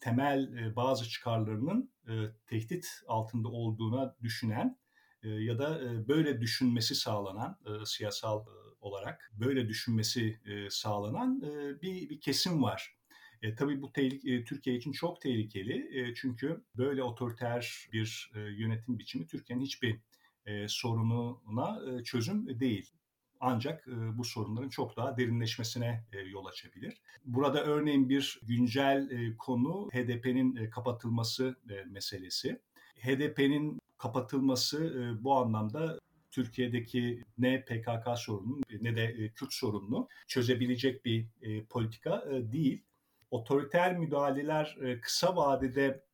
temel 0.00 0.52
e, 0.56 0.76
bazı 0.76 1.08
çıkarlarının 1.08 1.92
e, 2.08 2.12
tehdit 2.46 2.86
altında 3.06 3.48
olduğuna 3.48 4.16
düşünen 4.22 4.78
e, 5.22 5.28
ya 5.28 5.58
da 5.58 5.80
böyle 6.08 6.40
düşünmesi 6.40 6.94
sağlanan 6.94 7.58
siyasal 7.84 8.46
olarak 8.80 9.32
böyle 9.32 9.68
düşünmesi 9.68 10.40
sağlanan 10.70 11.42
bir, 11.82 12.10
bir 12.10 12.20
kesim 12.20 12.62
var. 12.62 12.98
E, 13.42 13.54
tabii 13.54 13.82
bu 13.82 13.92
tehlike, 13.92 14.44
Türkiye 14.44 14.76
için 14.76 14.92
çok 14.92 15.20
tehlikeli 15.20 16.00
e, 16.00 16.14
çünkü 16.14 16.64
böyle 16.76 17.02
otoriter 17.02 17.88
bir 17.92 18.30
e, 18.34 18.40
yönetim 18.40 18.98
biçimi 18.98 19.26
Türkiye'nin 19.26 19.64
hiçbir 19.64 20.00
e, 20.46 20.68
sorununa 20.68 21.80
e, 21.90 22.04
çözüm 22.04 22.60
değil 22.60 22.92
ancak 23.40 23.86
bu 23.86 24.24
sorunların 24.24 24.68
çok 24.68 24.96
daha 24.96 25.16
derinleşmesine 25.16 26.04
yol 26.30 26.46
açabilir. 26.46 27.00
Burada 27.24 27.64
örneğin 27.64 28.08
bir 28.08 28.40
güncel 28.42 29.10
konu 29.38 29.88
HDP'nin 29.92 30.70
kapatılması 30.70 31.56
meselesi. 31.86 32.60
HDP'nin 33.00 33.78
kapatılması 33.98 35.16
bu 35.20 35.36
anlamda 35.36 35.98
Türkiye'deki 36.30 37.24
ne 37.38 37.64
PKK 37.64 38.18
sorununu 38.18 38.60
ne 38.80 38.96
de 38.96 39.28
Kürt 39.34 39.52
sorununu 39.52 40.08
çözebilecek 40.26 41.04
bir 41.04 41.26
politika 41.70 42.24
değil. 42.30 42.82
Otoriter 43.30 43.98
müdahaleler 43.98 44.78
kısa 45.02 45.36
vadede 45.36 46.04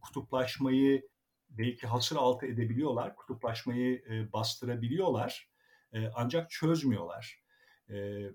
kutuplaşmayı 0.00 1.08
belki 1.50 1.86
hasır 1.86 2.16
altı 2.16 2.46
edebiliyorlar, 2.46 3.16
kutuplaşmayı 3.16 4.04
bastırabiliyorlar 4.32 5.48
ancak 6.14 6.50
çözmüyorlar. 6.50 7.40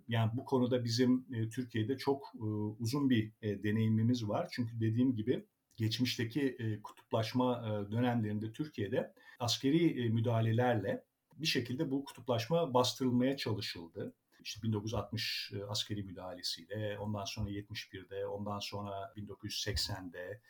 yani 0.08 0.32
bu 0.34 0.46
konuda 0.46 0.84
bizim 0.84 1.26
Türkiye'de 1.50 1.98
çok 1.98 2.34
uzun 2.80 3.10
bir 3.10 3.32
deneyimimiz 3.42 4.28
var. 4.28 4.48
Çünkü 4.52 4.80
dediğim 4.80 5.16
gibi 5.16 5.46
geçmişteki 5.76 6.80
kutuplaşma 6.84 7.64
dönemlerinde 7.92 8.52
Türkiye'de 8.52 9.14
askeri 9.40 10.10
müdahalelerle 10.10 11.04
bir 11.38 11.48
şekilde 11.48 11.92
bu 11.92 12.04
kutuplaşma 12.04 12.74
bastırılmaya 12.74 13.38
çalışıldı. 13.38 14.14
İşte 14.44 14.62
1960 14.64 15.52
askeri 15.68 16.04
müdahalesiyle, 16.04 17.00
ondan 17.00 17.26
sonra 17.26 17.50
71'de, 17.50 18.28
ondan 18.28 18.60
sonra 18.60 19.14
1980'de, 19.18 20.42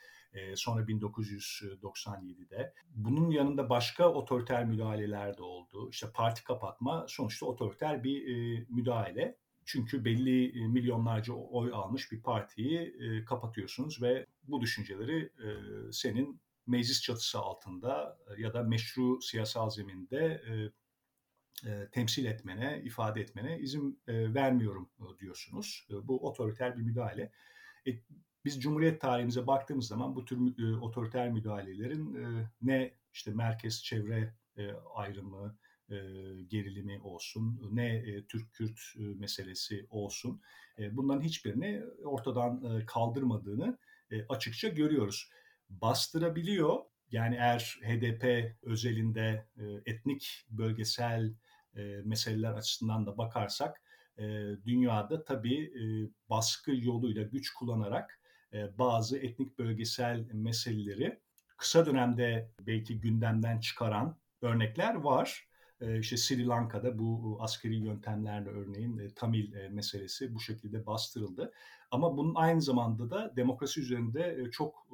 sonra 0.55 0.83
1997'de. 0.83 2.73
Bunun 2.95 3.31
yanında 3.31 3.69
başka 3.69 4.09
otoriter 4.13 4.65
müdahaleler 4.65 5.37
de 5.37 5.43
oldu. 5.43 5.89
İşte 5.89 6.07
parti 6.13 6.43
kapatma 6.43 7.05
sonuçta 7.07 7.45
otoriter 7.45 8.03
bir 8.03 8.25
müdahale. 8.69 9.37
Çünkü 9.65 10.05
belli 10.05 10.67
milyonlarca 10.67 11.33
oy 11.33 11.71
almış 11.73 12.11
bir 12.11 12.21
partiyi 12.21 12.95
kapatıyorsunuz 13.25 14.01
ve 14.01 14.25
bu 14.43 14.61
düşünceleri 14.61 15.31
senin 15.91 16.41
meclis 16.67 17.01
çatısı 17.01 17.39
altında 17.39 18.17
ya 18.37 18.53
da 18.53 18.63
meşru 18.63 19.21
siyasal 19.21 19.69
zeminde 19.69 20.41
temsil 21.91 22.25
etmene, 22.25 22.81
ifade 22.83 23.21
etmene 23.21 23.59
izin 23.59 24.01
vermiyorum 24.07 24.89
diyorsunuz. 25.19 25.87
bu 26.03 26.27
otoriter 26.27 26.77
bir 26.77 26.81
müdahale. 26.81 27.31
E, 27.87 27.91
biz 28.49 28.61
Cumhuriyet 28.61 29.01
tarihimize 29.01 29.47
baktığımız 29.47 29.87
zaman 29.87 30.15
bu 30.15 30.25
tür 30.25 30.37
e, 30.59 30.75
otoriter 30.79 31.29
müdahalelerin 31.31 32.15
e, 32.15 32.49
ne 32.61 32.93
işte 33.13 33.31
merkez 33.31 33.83
çevre 33.83 34.33
e, 34.57 34.71
ayrımı, 34.95 35.57
e, 35.89 35.95
gerilimi 36.47 37.01
olsun, 37.01 37.69
ne 37.71 37.95
e, 37.95 38.25
Türk-Kürt 38.25 38.79
e, 38.97 39.01
meselesi 39.01 39.87
olsun, 39.89 40.41
e, 40.79 40.97
bunların 40.97 41.21
hiçbirini 41.21 41.83
ortadan 42.03 42.63
e, 42.63 42.85
kaldırmadığını 42.85 43.77
e, 44.11 44.25
açıkça 44.27 44.67
görüyoruz. 44.67 45.29
Bastırabiliyor, 45.69 46.77
yani 47.11 47.35
eğer 47.35 47.79
HDP 47.83 48.55
özelinde 48.61 49.47
e, 49.57 49.91
etnik, 49.91 50.45
bölgesel 50.49 51.33
e, 51.75 51.81
meseleler 52.03 52.53
açısından 52.53 53.05
da 53.05 53.17
bakarsak, 53.17 53.81
e, 54.17 54.23
dünyada 54.65 55.23
tabii 55.23 55.63
e, 55.63 55.83
baskı 56.29 56.71
yoluyla 56.71 57.23
güç 57.23 57.53
kullanarak 57.53 58.18
bazı 58.53 59.17
etnik 59.17 59.59
bölgesel 59.59 60.25
meseleleri 60.33 61.19
kısa 61.57 61.85
dönemde 61.85 62.51
belki 62.67 62.99
gündemden 62.99 63.59
çıkaran 63.59 64.17
örnekler 64.41 64.95
var. 64.95 65.49
E, 65.81 65.99
işte 65.99 66.17
Sri 66.17 66.47
Lanka'da 66.47 66.99
bu 66.99 67.37
askeri 67.41 67.75
yöntemlerle 67.75 68.49
örneğin 68.49 68.97
e, 68.97 69.09
Tamil 69.13 69.69
meselesi 69.69 70.35
bu 70.35 70.39
şekilde 70.39 70.85
bastırıldı. 70.85 71.51
Ama 71.91 72.17
bunun 72.17 72.35
aynı 72.35 72.61
zamanda 72.61 73.09
da 73.09 73.33
demokrasi 73.35 73.81
üzerinde 73.81 74.51
çok 74.51 74.87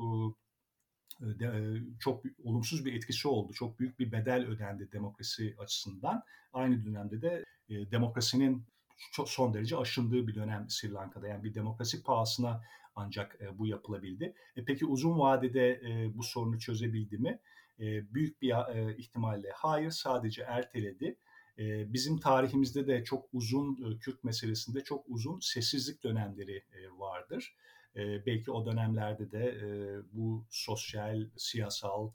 çok 1.99 2.23
olumsuz 2.43 2.85
bir 2.85 2.93
etkisi 2.93 3.27
oldu. 3.27 3.53
Çok 3.53 3.79
büyük 3.79 3.99
bir 3.99 4.11
bedel 4.11 4.47
ödendi 4.47 4.91
demokrasi 4.91 5.55
açısından. 5.59 6.23
Aynı 6.53 6.85
dönemde 6.85 7.21
de 7.21 7.45
demokrasinin 7.69 8.63
çok 9.11 9.29
son 9.29 9.53
derece 9.53 9.77
aşındığı 9.77 10.27
bir 10.27 10.35
dönem 10.35 10.65
Sri 10.69 10.93
Lanka'da. 10.93 11.27
Yani 11.27 11.43
bir 11.43 11.53
demokrasi 11.53 12.03
pahasına 12.03 12.61
ancak 12.95 13.41
e, 13.41 13.57
bu 13.57 13.67
yapılabildi. 13.67 14.33
E, 14.55 14.65
peki 14.65 14.85
uzun 14.85 15.19
vadede 15.19 15.69
e, 15.69 16.17
bu 16.17 16.23
sorunu 16.23 16.59
çözebildi 16.59 17.17
mi? 17.17 17.39
E, 17.79 18.13
büyük 18.13 18.41
bir 18.41 18.51
e, 18.51 18.97
ihtimalle 18.97 19.51
hayır 19.55 19.91
sadece 19.91 20.41
erteledi. 20.41 21.17
E, 21.59 21.93
bizim 21.93 22.19
tarihimizde 22.19 22.87
de 22.87 23.03
çok 23.03 23.25
uzun 23.33 23.91
e, 23.91 23.97
Kürt 23.97 24.23
meselesinde 24.23 24.83
çok 24.83 25.05
uzun 25.07 25.39
sessizlik 25.39 26.03
dönemleri 26.03 26.55
e, 26.57 26.99
vardır. 26.99 27.55
E, 27.95 28.25
belki 28.25 28.51
o 28.51 28.65
dönemlerde 28.65 29.31
de 29.31 29.45
e, 29.45 29.67
bu 30.13 30.45
sosyal, 30.49 31.29
siyasal, 31.37 32.11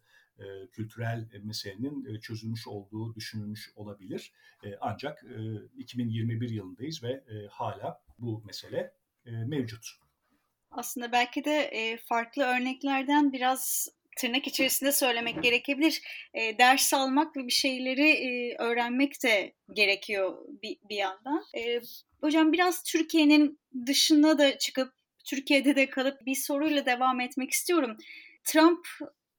kültürel 0.73 1.29
meselenin 1.43 2.21
çözülmüş 2.21 2.67
olduğu 2.67 3.15
düşünülmüş 3.15 3.73
olabilir. 3.77 4.33
ancak 4.81 5.25
2021 5.77 6.51
yılındayız 6.51 7.03
ve 7.03 7.25
hala 7.51 8.03
bu 8.19 8.43
mesele 8.47 8.95
mevcut. 9.25 9.87
Aslında 10.71 11.13
belki 11.13 11.45
de 11.45 11.99
farklı 12.09 12.43
örneklerden 12.43 13.33
biraz 13.33 13.89
tırnak 14.21 14.47
içerisinde 14.47 14.93
söylemek 14.93 15.43
gerekebilir. 15.43 16.03
E, 16.35 16.59
ders 16.59 16.95
almak 16.95 17.37
ve 17.37 17.47
bir 17.47 17.53
şeyleri 17.53 18.11
e, 18.11 18.57
öğrenmek 18.59 19.23
de 19.23 19.55
gerekiyor 19.73 20.39
bir, 20.63 20.77
bir 20.89 20.97
yandan. 20.97 21.45
E, 21.59 21.81
hocam 22.21 22.53
biraz 22.53 22.83
Türkiye'nin 22.83 23.61
dışına 23.87 24.39
da 24.39 24.59
çıkıp 24.59 24.93
Türkiye'de 25.25 25.77
de 25.77 25.91
kalıp 25.91 26.27
bir 26.27 26.35
soruyla 26.35 26.87
devam 26.87 27.21
etmek 27.21 27.51
istiyorum. 27.51 27.97
Trump 28.45 28.87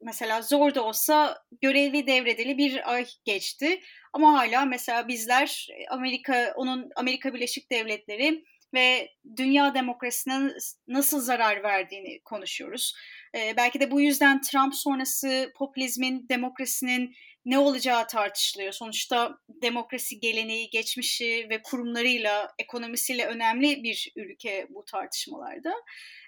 mesela 0.02 0.42
zor 0.42 0.76
da 0.76 0.84
olsa 0.84 1.44
görevli 1.62 2.08
devredeli 2.08 2.58
bir 2.58 2.94
ay 2.94 3.06
geçti. 3.26 3.82
Ama 4.14 4.34
hala 4.34 4.66
mesela 4.66 5.08
bizler 5.08 5.68
Amerika, 5.90 6.54
onun 6.56 6.90
Amerika 6.96 7.34
Birleşik 7.34 7.72
Devletleri 7.72 8.44
ve 8.74 9.10
dünya 9.38 9.74
demokrasisine 9.74 10.52
nasıl 10.88 11.22
zarar 11.22 11.64
verdiğini 11.64 12.20
konuşuyoruz. 12.26 12.96
Ee, 13.36 13.54
belki 13.58 13.80
de 13.80 13.92
bu 13.92 14.02
yüzden 14.02 14.42
Trump 14.42 14.76
sonrası 14.76 15.52
popülizmin, 15.56 16.30
demokrasinin 16.30 17.16
ne 17.46 17.60
olacağı 17.60 18.08
tartışılıyor. 18.08 18.72
Sonuçta 18.72 19.38
demokrasi 19.62 20.20
geleneği, 20.20 20.70
geçmişi 20.70 21.48
ve 21.50 21.62
kurumlarıyla, 21.62 22.54
ekonomisiyle 22.60 23.26
önemli 23.26 23.84
bir 23.84 24.12
ülke 24.16 24.68
bu 24.70 24.86
tartışmalarda. 24.86 25.74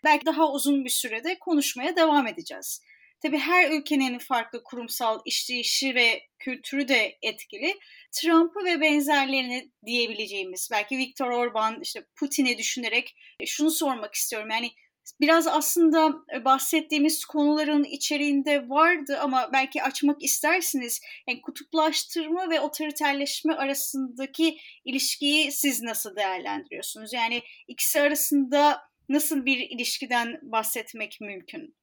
Belki 0.03 0.25
daha 0.25 0.51
uzun 0.51 0.85
bir 0.85 0.89
sürede 0.89 1.39
konuşmaya 1.39 1.95
devam 1.95 2.27
edeceğiz. 2.27 2.81
Tabii 3.23 3.37
her 3.37 3.71
ülkenin 3.71 4.19
farklı 4.19 4.63
kurumsal 4.63 5.19
işleyişi 5.25 5.95
ve 5.95 6.23
kültürü 6.39 6.87
de 6.87 7.17
etkili. 7.21 7.79
Trump'ı 8.11 8.65
ve 8.65 8.81
benzerlerini 8.81 9.71
diyebileceğimiz, 9.85 10.69
belki 10.71 10.97
Viktor 10.97 11.29
Orban, 11.29 11.81
işte 11.81 12.05
Putin'i 12.15 12.57
düşünerek 12.57 13.15
e, 13.39 13.45
şunu 13.45 13.71
sormak 13.71 14.13
istiyorum. 14.13 14.49
Yani 14.51 14.71
biraz 15.21 15.47
aslında 15.47 16.13
e, 16.35 16.45
bahsettiğimiz 16.45 17.25
konuların 17.25 17.83
içeriğinde 17.83 18.69
vardı 18.69 19.19
ama 19.21 19.49
belki 19.53 19.83
açmak 19.83 20.23
istersiniz. 20.23 21.01
Yani 21.27 21.41
kutuplaştırma 21.41 22.49
ve 22.49 22.59
otoriterleşme 22.59 23.53
arasındaki 23.53 24.57
ilişkiyi 24.85 25.51
siz 25.51 25.81
nasıl 25.81 26.15
değerlendiriyorsunuz? 26.15 27.13
Yani 27.13 27.41
ikisi 27.67 28.01
arasında 28.01 28.81
nasıl 29.09 29.45
bir 29.45 29.57
ilişkiden 29.57 30.39
bahsetmek 30.41 31.17
mümkün? 31.21 31.75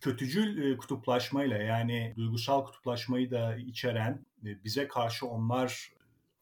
Kötücül 0.00 0.76
kutuplaşmayla 0.76 1.56
yani 1.56 2.14
duygusal 2.16 2.64
kutuplaşmayı 2.64 3.30
da 3.30 3.56
içeren, 3.56 4.26
bize 4.42 4.88
karşı 4.88 5.26
onlar 5.26 5.92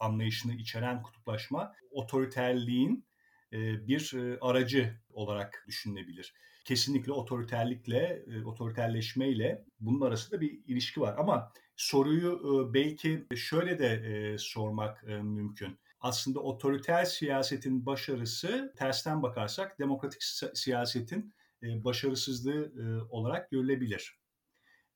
anlayışını 0.01 0.55
içeren 0.55 1.03
kutuplaşma 1.03 1.73
otoriterliğin 1.91 3.05
bir 3.53 4.15
aracı 4.41 5.01
olarak 5.13 5.65
düşünülebilir. 5.67 6.35
Kesinlikle 6.65 7.13
otoriterlikle, 7.13 8.25
otoriterleşmeyle 8.45 9.65
bunun 9.81 10.01
arasında 10.01 10.41
bir 10.41 10.61
ilişki 10.67 11.01
var. 11.01 11.15
Ama 11.19 11.53
soruyu 11.77 12.71
belki 12.75 13.27
şöyle 13.37 13.79
de 13.79 14.37
sormak 14.39 15.03
mümkün. 15.03 15.79
Aslında 16.01 16.41
otoriter 16.41 17.05
siyasetin 17.05 17.87
başarısı 17.87 18.75
tersten 18.77 19.23
bakarsak 19.23 19.79
demokratik 19.79 20.23
siyasetin 20.55 21.35
e, 21.63 21.85
başarısızlığı 21.85 22.73
e, 22.83 23.03
olarak 23.11 23.51
görülebilir. 23.51 24.19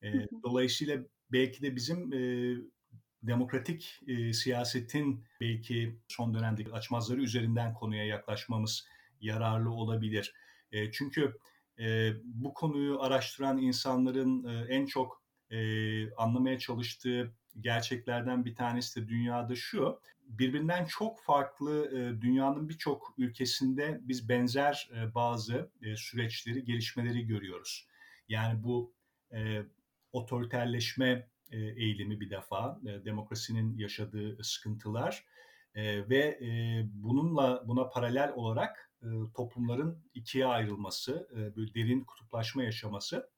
E, 0.03 0.13
dolayısıyla 0.43 0.99
belki 1.31 1.61
de 1.61 1.75
bizim 1.75 2.11
demokratik 3.23 3.99
siyasetin 4.33 5.23
belki 5.41 5.99
son 6.07 6.33
dönemdeki 6.33 6.71
açmazları 6.71 7.21
üzerinden 7.21 7.73
konuya 7.73 8.05
yaklaşmamız 8.05 8.87
yararlı 9.21 9.71
olabilir. 9.71 10.33
çünkü 10.91 11.37
bu 12.23 12.53
konuyu 12.53 13.01
araştıran 13.01 13.57
insanların 13.57 14.65
en 14.67 14.85
çok 14.85 15.23
anlamaya 16.17 16.59
çalıştığı 16.59 17.33
gerçeklerden 17.59 18.45
bir 18.45 18.55
tanesi 18.55 19.01
de 19.01 19.07
dünyada 19.07 19.55
şu 19.55 19.99
birbirinden 20.39 20.85
çok 20.85 21.21
farklı 21.21 21.85
e, 21.85 22.21
dünyanın 22.21 22.69
birçok 22.69 23.13
ülkesinde 23.17 23.99
biz 24.01 24.29
benzer 24.29 24.89
e, 24.95 25.15
bazı 25.15 25.71
e, 25.81 25.95
süreçleri, 25.95 26.63
gelişmeleri 26.63 27.27
görüyoruz. 27.27 27.87
Yani 28.27 28.63
bu 28.63 28.93
otoriterleşme 30.11 31.27
eğilimi 31.51 32.19
bir 32.19 32.29
defa, 32.29 32.79
demokrasinin 32.83 33.77
yaşadığı 33.77 34.43
sıkıntılar 34.43 35.25
ve 35.75 36.39
bununla 36.93 37.67
buna 37.67 37.89
paralel 37.89 38.31
olarak 38.35 38.91
toplumların 39.33 40.03
ikiye 40.13 40.45
ayrılması, 40.45 41.27
böyle 41.55 41.73
derin 41.73 42.03
kutuplaşma 42.03 42.63
yaşaması 42.63 43.29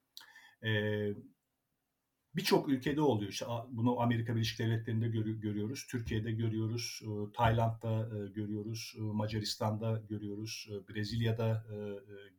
birçok 2.35 2.69
ülkede 2.69 3.01
oluyor. 3.01 3.31
İşte 3.31 3.45
bunu 3.69 3.99
Amerika 3.99 4.35
Birleşik 4.35 4.59
Devletleri'nde 4.59 5.07
görüyoruz, 5.33 5.87
Türkiye'de 5.89 6.31
görüyoruz, 6.31 7.01
Tayland'da 7.33 8.09
görüyoruz, 8.35 8.95
Macaristan'da 8.99 10.01
görüyoruz, 10.09 10.69
Brezilya'da 10.89 11.65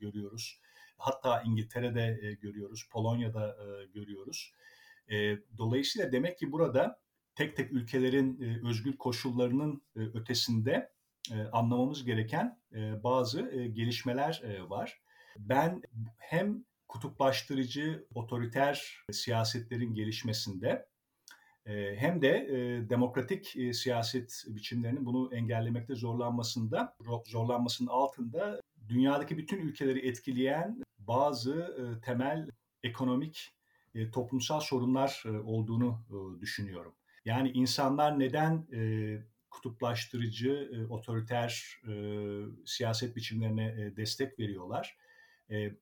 görüyoruz. 0.00 0.61
Hatta 0.98 1.42
İngiltere'de 1.42 2.38
görüyoruz, 2.42 2.88
Polonya'da 2.92 3.57
görüyoruz. 3.94 4.52
Dolayısıyla 5.59 6.12
demek 6.12 6.38
ki 6.38 6.52
burada 6.52 7.00
tek 7.35 7.57
tek 7.57 7.72
ülkelerin 7.72 8.40
özgür 8.66 8.96
koşullarının 8.96 9.83
ötesinde 9.94 10.92
anlamamız 11.52 12.04
gereken 12.04 12.59
bazı 13.04 13.40
gelişmeler 13.72 14.42
var. 14.68 15.00
Ben 15.38 15.83
hem 16.18 16.64
kutuplaştırıcı, 16.94 18.07
otoriter 18.14 19.04
siyasetlerin 19.12 19.94
gelişmesinde 19.94 20.87
e, 21.66 21.96
hem 21.96 22.22
de 22.22 22.28
e, 22.28 22.88
demokratik 22.88 23.57
e, 23.57 23.72
siyaset 23.72 24.44
biçimlerinin 24.46 25.07
bunu 25.07 25.35
engellemekte 25.35 25.94
zorlanmasında, 25.94 26.96
zorlanmasının 27.26 27.88
altında 27.88 28.61
dünyadaki 28.88 29.38
bütün 29.38 29.59
ülkeleri 29.59 30.09
etkileyen 30.09 30.83
bazı 30.98 31.76
temel 32.04 32.48
ekonomik, 32.83 33.54
toplumsal 34.12 34.61
sorunlar 34.61 35.22
olduğunu 35.44 36.04
düşünüyorum. 36.40 36.94
Yani 37.24 37.50
insanlar 37.50 38.18
neden 38.18 38.66
kutuplaştırıcı, 39.50 40.87
otoriter 40.90 41.80
siyaset 42.64 43.16
biçimlerine 43.16 43.96
destek 43.96 44.38
veriyorlar? 44.38 44.96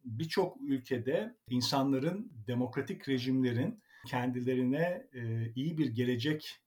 Birçok 0.05 0.57
ülkede 0.61 1.37
insanların 1.49 2.33
demokratik 2.47 3.09
rejimlerin 3.09 3.83
kendilerine 4.07 5.07
iyi 5.55 5.79
bir 5.79 5.87
gelecek 5.87 6.61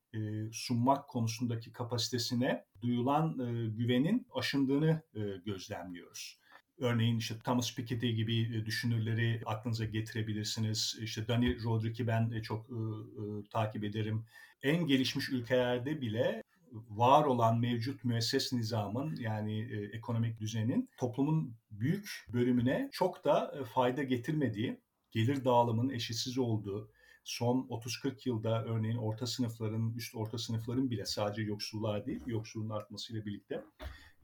sunmak 0.51 1.07
konusundaki 1.07 1.71
kapasitesine 1.71 2.65
duyulan 2.81 3.37
güvenin 3.77 4.27
aşındığını 4.33 5.01
gözlemliyoruz. 5.45 6.39
Örneğin 6.79 7.17
işte 7.17 7.35
Thomas 7.43 7.75
Piketty 7.75 8.09
gibi 8.11 8.65
düşünürleri 8.65 9.41
aklınıza 9.45 9.85
getirebilirsiniz. 9.85 10.97
İşte 11.01 11.27
Dani 11.27 11.63
Rodrik'i 11.63 12.07
ben 12.07 12.41
çok 12.41 12.69
e, 12.69 12.73
e, 12.73 13.49
takip 13.51 13.83
ederim. 13.83 14.25
En 14.61 14.87
gelişmiş 14.87 15.29
ülkelerde 15.29 16.01
bile 16.01 16.43
var 16.89 17.25
olan 17.25 17.59
mevcut 17.59 18.03
müesses 18.03 18.53
nizamın 18.53 19.15
yani 19.15 19.59
e, 19.59 19.97
ekonomik 19.97 20.39
düzenin 20.39 20.89
toplumun 20.97 21.55
büyük 21.71 22.25
bölümüne 22.33 22.89
çok 22.91 23.25
da 23.25 23.55
e, 23.59 23.63
fayda 23.63 24.03
getirmediği, 24.03 24.81
gelir 25.11 25.45
dağılımının 25.45 25.89
eşitsiz 25.89 26.37
olduğu, 26.37 26.91
son 27.23 27.67
30-40 27.69 28.29
yılda 28.29 28.63
örneğin 28.65 28.97
orta 28.97 29.27
sınıfların, 29.27 29.93
üst 29.95 30.15
orta 30.15 30.37
sınıfların 30.37 30.91
bile 30.91 31.05
sadece 31.05 31.41
yoksulluğa 31.41 32.05
değil, 32.05 32.21
yoksulluğun 32.25 32.69
artmasıyla 32.69 33.25
birlikte 33.25 33.63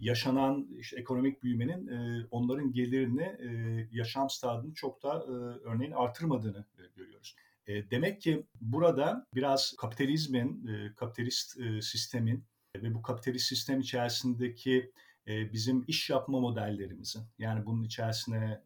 yaşanan 0.02 0.68
işte 0.80 1.00
ekonomik 1.00 1.44
büyümenin 1.44 1.88
e, 1.88 2.28
onların 2.32 2.74
gelirini, 2.74 3.22
e, 3.22 3.50
yaşam 3.92 4.30
standını 4.30 4.74
çok 4.74 5.04
da 5.04 5.26
e, 5.28 5.32
örneğin 5.70 5.92
artırmadığını 5.92 6.66
e, 6.78 6.82
görüyoruz. 6.96 7.36
E, 7.68 7.92
demek 7.92 8.22
ki 8.22 8.46
burada 8.62 9.26
biraz 9.36 9.76
kapitalizmin, 9.78 10.68
e, 10.68 10.96
kapitalist 10.96 11.60
e, 11.60 11.82
sistemin 11.82 12.46
ve 12.76 12.94
bu 12.94 13.02
kapitalist 13.02 13.48
sistem 13.48 13.80
içerisindeki 13.80 14.92
bizim 15.28 15.84
iş 15.88 16.10
yapma 16.10 16.40
modellerimizin, 16.40 17.22
yani 17.40 17.66
bunun 17.66 17.84
içerisine 17.84 18.62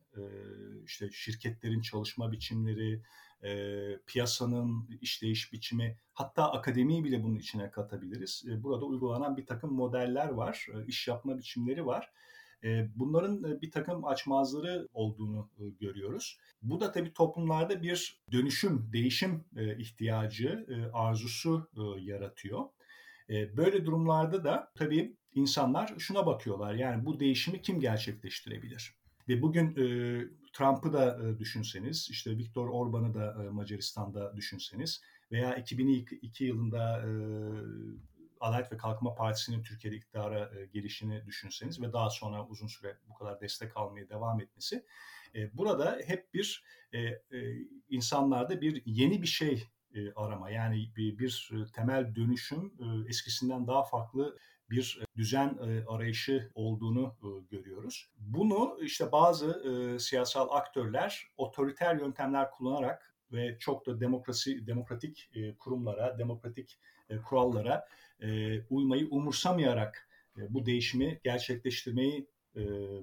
işte 0.86 1.10
şirketlerin 1.12 1.82
çalışma 1.82 2.32
biçimleri, 2.32 3.02
piyasanın 4.08 4.90
işleyiş 5.02 5.54
biçimi, 5.54 5.98
hatta 6.14 6.52
akademiyi 6.52 7.04
bile 7.04 7.24
bunun 7.24 7.36
içine 7.36 7.72
katabiliriz. 7.72 8.44
Burada 8.48 8.86
uygulanan 8.86 9.38
bir 9.38 9.46
takım 9.46 9.74
modeller 9.74 10.30
var, 10.30 10.68
iş 10.88 11.08
yapma 11.08 11.38
biçimleri 11.38 11.86
var. 11.86 12.12
Bunların 12.96 13.62
bir 13.62 13.72
takım 13.72 14.06
açmazları 14.06 14.88
olduğunu 14.94 15.50
görüyoruz. 15.80 16.38
Bu 16.62 16.80
da 16.80 16.92
tabii 16.92 17.14
toplumlarda 17.14 17.82
bir 17.84 18.22
dönüşüm, 18.32 18.90
değişim 18.94 19.44
ihtiyacı, 19.78 20.66
arzusu 20.94 21.70
yaratıyor. 22.00 22.66
Böyle 23.30 23.86
durumlarda 23.86 24.44
da 24.44 24.72
tabii 24.76 25.16
insanlar 25.34 25.94
şuna 25.98 26.26
bakıyorlar. 26.26 26.74
Yani 26.74 27.06
bu 27.06 27.20
değişimi 27.20 27.62
kim 27.62 27.80
gerçekleştirebilir? 27.80 28.96
Ve 29.30 29.42
bugün 29.42 29.68
e, 29.68 29.86
Trump'ı 30.54 30.94
da 30.94 31.20
e, 31.24 31.40
düşünseniz, 31.40 32.08
işte 32.12 32.38
Viktor 32.38 32.68
Orban'ı 32.68 33.14
da 33.14 33.44
e, 33.44 33.50
Macaristan'da 33.50 34.36
düşünseniz 34.36 35.02
veya 35.32 35.56
2002 35.56 36.46
yılında 36.46 37.00
e, 37.00 37.10
Adalet 38.40 38.72
ve 38.72 38.78
Kalkınma 38.78 39.16
Partisi'nin 39.16 39.64
Türkiye'de 39.64 39.98
iktidara 39.98 40.60
e, 40.60 40.66
gelişini 40.66 41.26
düşünseniz 41.26 41.82
ve 41.82 41.94
daha 41.94 42.10
sonra 42.10 42.48
uzun 42.48 42.68
süre 42.68 42.98
bu 43.10 43.14
kadar 43.14 43.42
destek 43.42 43.78
almaya 43.78 44.10
devam 44.10 44.42
etmesi, 44.42 44.86
e, 45.36 45.58
burada 45.58 46.00
hep 46.06 46.34
bir 46.34 46.64
e, 46.92 47.00
e, 47.00 47.22
insanlarda 47.90 48.62
bir 48.62 48.82
yeni 48.86 49.22
bir 49.22 49.28
şey 49.28 49.68
e, 49.96 50.14
arama 50.14 50.50
yani 50.50 50.92
bir, 50.96 51.18
bir 51.18 51.52
temel 51.76 52.16
dönüşüm 52.16 52.74
e, 52.80 53.10
eskisinden 53.10 53.68
daha 53.68 53.84
farklı 53.84 54.38
bir 54.70 55.00
e, 55.02 55.18
düzen 55.18 55.58
e, 55.62 55.86
arayışı 55.88 56.52
olduğunu 56.56 57.16
e, 57.24 57.56
görüyoruz. 57.56 58.10
Bunu 58.18 58.78
işte 58.82 59.12
bazı 59.12 59.56
siyasal 60.00 60.48
aktörler 60.52 61.28
otoriter 61.38 61.96
yöntemler 61.96 62.52
kullanarak 62.52 63.16
ve 63.32 63.58
çok 63.60 63.86
da 63.86 64.00
demokrasi 64.00 64.68
demokratik 64.68 65.32
kurumlara, 65.60 66.18
demokratik 66.18 66.80
kurallara 67.26 67.88
uymayı 68.70 69.08
umursamayarak 69.10 70.10
bu 70.50 70.66
değişimi 70.66 71.20
gerçekleştirmeyi 71.24 72.28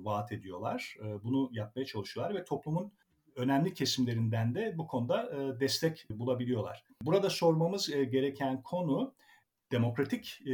vaat 0.01 0.33
ediyorlar. 0.33 0.97
Bunu 1.25 1.51
yapmaya 1.53 1.85
çalışıyorlar 1.85 2.35
ve 2.35 2.45
toplumun 2.45 2.93
önemli 3.37 3.75
kesimlerinden 3.75 4.55
de 4.55 4.79
bu 4.79 4.87
konuda 4.87 5.31
destek 5.61 6.07
bulabiliyorlar. 6.11 6.85
Burada 7.03 7.31
sormamız 7.31 7.91
gereken 7.91 8.63
konu 8.63 9.15
demokratik 9.73 10.41
e, 10.47 10.53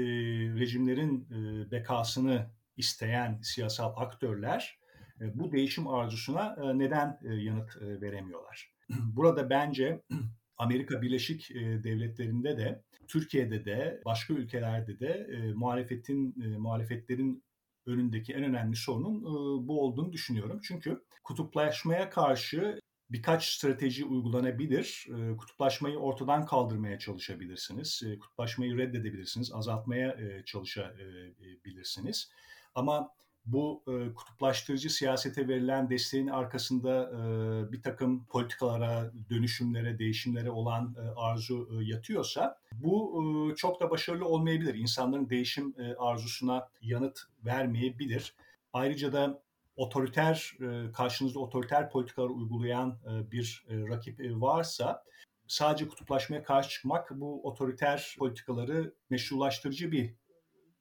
rejimlerin 0.59 1.29
e, 1.31 1.71
bekasını 1.71 2.47
isteyen 2.77 3.41
siyasal 3.43 3.93
aktörler 3.97 4.79
e, 5.21 5.39
bu 5.39 5.53
değişim 5.53 5.89
arzusuna 5.89 6.57
e, 6.63 6.79
neden 6.79 7.19
e, 7.25 7.35
yanıt 7.35 7.77
e, 7.77 8.01
veremiyorlar? 8.01 8.75
Burada 8.91 9.51
bence 9.51 10.03
Amerika 10.59 11.03
Birleşik 11.03 11.51
e, 11.51 11.85
Devletleri'nde 11.85 12.59
de 12.59 12.83
Türkiye'de 13.07 13.65
de 13.65 14.03
başka 14.05 14.35
ülkelerde 14.35 15.01
de 15.01 15.29
e, 15.33 15.53
muhalefetin 15.53 16.43
e, 16.43 16.47
muhalefetlerin 16.59 17.45
önündeki 17.87 18.33
en 18.33 18.45
önemli 18.45 18.77
sorunun 18.77 19.23
bu 19.69 19.83
olduğunu 19.83 20.13
düşünüyorum. 20.13 20.61
Çünkü 20.63 21.05
kutuplaşmaya 21.25 22.11
karşı 22.11 22.81
birkaç 23.11 23.55
strateji 23.55 24.05
uygulanabilir. 24.05 25.07
Kutuplaşmayı 25.39 25.99
ortadan 25.99 26.47
kaldırmaya 26.47 26.99
çalışabilirsiniz. 26.99 28.03
Kutuplaşmayı 28.21 28.79
reddedebilirsiniz, 28.79 29.53
azaltmaya 29.53 30.17
çalışabilirsiniz. 30.45 32.31
Ama 32.75 33.11
bu 33.53 33.83
e, 33.89 34.15
kutuplaştırıcı 34.15 34.91
siyasete 34.91 35.49
verilen 35.49 35.91
desteğin 35.91 36.27
arkasında 36.27 37.11
e, 37.11 37.73
bir 37.73 37.83
takım 37.83 38.25
politikalara, 38.25 39.13
dönüşümlere, 39.31 39.99
değişimlere 39.99 40.51
olan 40.51 40.97
arzu 41.17 41.83
yatıyorsa 41.83 42.59
bu 42.73 43.55
çok 43.57 43.81
da 43.81 43.91
başarılı 43.91 44.25
olmayabilir. 44.25 44.75
İnsanların 44.75 45.31
değişim 45.31 45.75
arzusuna 45.99 46.69
yanıt 46.83 47.19
vermeyebilir. 47.45 48.35
Ayrıca 48.73 49.13
da 49.13 49.43
otoriter 49.79 50.57
e, 50.61 50.93
karşınızda 50.93 51.39
otoriter 51.39 51.91
politikalar 51.91 52.29
uygulayan 52.29 52.99
e, 53.07 53.31
bir 53.31 53.65
e, 53.69 53.77
rakip 53.89 54.21
varsa 54.21 55.05
sadece 55.47 55.89
kutuplaşmaya 55.89 56.43
karşı 56.43 56.71
çıkmak 56.71 57.11
bu 57.11 57.43
otoriter 57.49 58.17
politikaları 58.19 58.95
meşrulaştırıcı 59.11 59.93
bir 59.93 60.15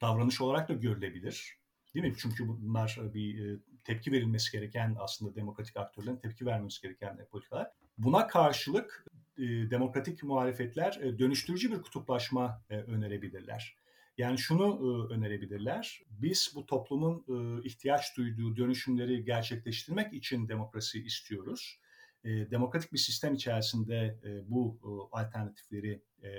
davranış 0.01 0.41
olarak 0.41 0.69
da 0.69 0.73
görülebilir. 0.73 1.57
Değil 1.97 2.07
mi? 2.07 2.15
Çünkü 2.17 2.47
bunlar 2.47 2.99
bir 3.13 3.59
tepki 3.83 4.11
verilmesi 4.11 4.51
gereken 4.51 4.95
aslında 4.99 5.35
demokratik 5.35 5.77
aktörlerin 5.77 6.17
tepki 6.17 6.45
vermesi 6.45 6.81
gereken 6.81 7.25
politikalar. 7.31 7.71
Buna 7.97 8.27
karşılık 8.27 9.05
demokratik 9.37 10.23
muhalefetler 10.23 11.19
dönüştürücü 11.19 11.71
bir 11.71 11.81
kutuplaşma 11.81 12.61
önerebilirler. 12.69 13.75
Yani 14.17 14.37
şunu 14.37 14.65
e, 14.65 15.13
önerebilirler. 15.13 16.01
Biz 16.09 16.51
bu 16.55 16.65
toplumun 16.65 17.25
e, 17.29 17.67
ihtiyaç 17.67 18.17
duyduğu 18.17 18.57
dönüşümleri 18.57 19.25
gerçekleştirmek 19.25 20.13
için 20.13 20.49
demokrasi 20.49 21.03
istiyoruz. 21.03 21.79
E, 22.23 22.29
demokratik 22.29 22.93
bir 22.93 22.97
sistem 22.97 23.33
içerisinde 23.33 24.17
e, 24.23 24.51
bu 24.51 24.79
e, 24.83 24.89
alternatifleri 25.19 26.01
e, 26.23 26.29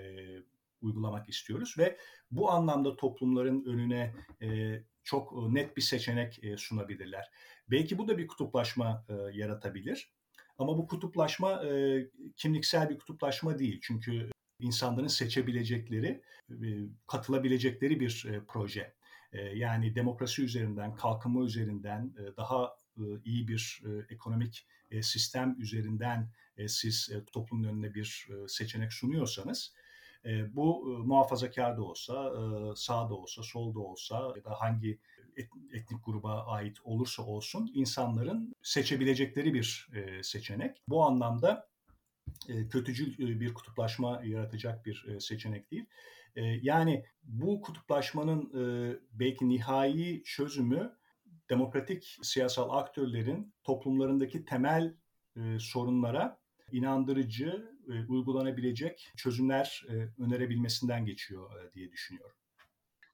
uygulamak 0.81 1.29
istiyoruz 1.29 1.75
ve 1.79 1.99
bu 2.31 2.51
anlamda 2.51 2.97
toplumların 2.97 3.64
önüne 3.64 4.14
e, 4.43 4.81
çok 5.09 5.49
net 5.49 5.77
bir 5.77 5.83
seçenek 5.83 6.45
e, 6.45 6.57
sunabilirler. 6.57 7.31
Belki 7.71 7.99
bu 7.99 8.09
da 8.09 8.19
bir 8.19 8.27
kutuplaşma 8.27 9.05
e, 9.09 9.38
yaratabilir. 9.38 10.12
Ama 10.59 10.79
bu 10.79 10.87
kutuplaşma 10.87 11.64
e, 11.64 12.07
kimliksel 12.37 12.91
bir 12.91 12.99
kutuplaşma 12.99 13.59
değil. 13.59 13.81
Çünkü 13.83 14.31
insanların 14.61 15.07
seçebilecekleri, 15.07 16.23
katılabilecekleri 17.07 18.01
bir 18.01 18.27
proje. 18.49 18.95
Yani 19.55 19.95
demokrasi 19.95 20.43
üzerinden, 20.43 20.95
kalkınma 20.95 21.45
üzerinden, 21.45 22.14
daha 22.37 22.77
iyi 23.25 23.49
bir 23.49 23.83
ekonomik 24.11 24.67
sistem 25.03 25.57
üzerinden 25.59 26.31
siz 26.67 27.11
toplumun 27.33 27.64
önüne 27.64 27.95
bir 27.95 28.29
seçenek 28.49 28.93
sunuyorsanız, 28.93 29.75
bu 30.24 30.85
muhafazakar 31.07 31.76
da 31.76 31.83
olsa, 31.83 32.33
sağ 32.76 33.11
da 33.11 33.14
olsa, 33.14 33.42
sol 33.42 33.74
da 33.74 33.78
olsa 33.81 34.33
ya 34.37 34.44
da 34.44 34.50
hangi 34.61 34.98
etnik 35.72 36.04
gruba 36.04 36.44
ait 36.46 36.76
olursa 36.85 37.22
olsun 37.22 37.70
insanların 37.74 38.54
seçebilecekleri 38.62 39.54
bir 39.54 39.88
seçenek. 40.22 40.83
Bu 40.88 41.04
anlamda 41.04 41.68
kötücül 42.70 43.40
bir 43.40 43.54
kutuplaşma 43.54 44.22
yaratacak 44.24 44.87
bir 44.87 45.20
seçenek 45.20 45.70
değil. 45.70 45.87
Yani 46.62 47.04
bu 47.22 47.61
kutuplaşmanın 47.61 48.52
belki 49.12 49.48
nihai 49.48 50.22
çözümü 50.24 50.98
demokratik 51.50 52.18
siyasal 52.22 52.70
aktörlerin 52.70 53.54
toplumlarındaki 53.64 54.44
temel 54.44 54.94
sorunlara 55.59 56.40
inandırıcı, 56.72 57.78
uygulanabilecek 58.09 59.12
çözümler 59.16 59.85
önerebilmesinden 60.18 61.07
geçiyor 61.07 61.72
diye 61.74 61.92
düşünüyorum. 61.92 62.37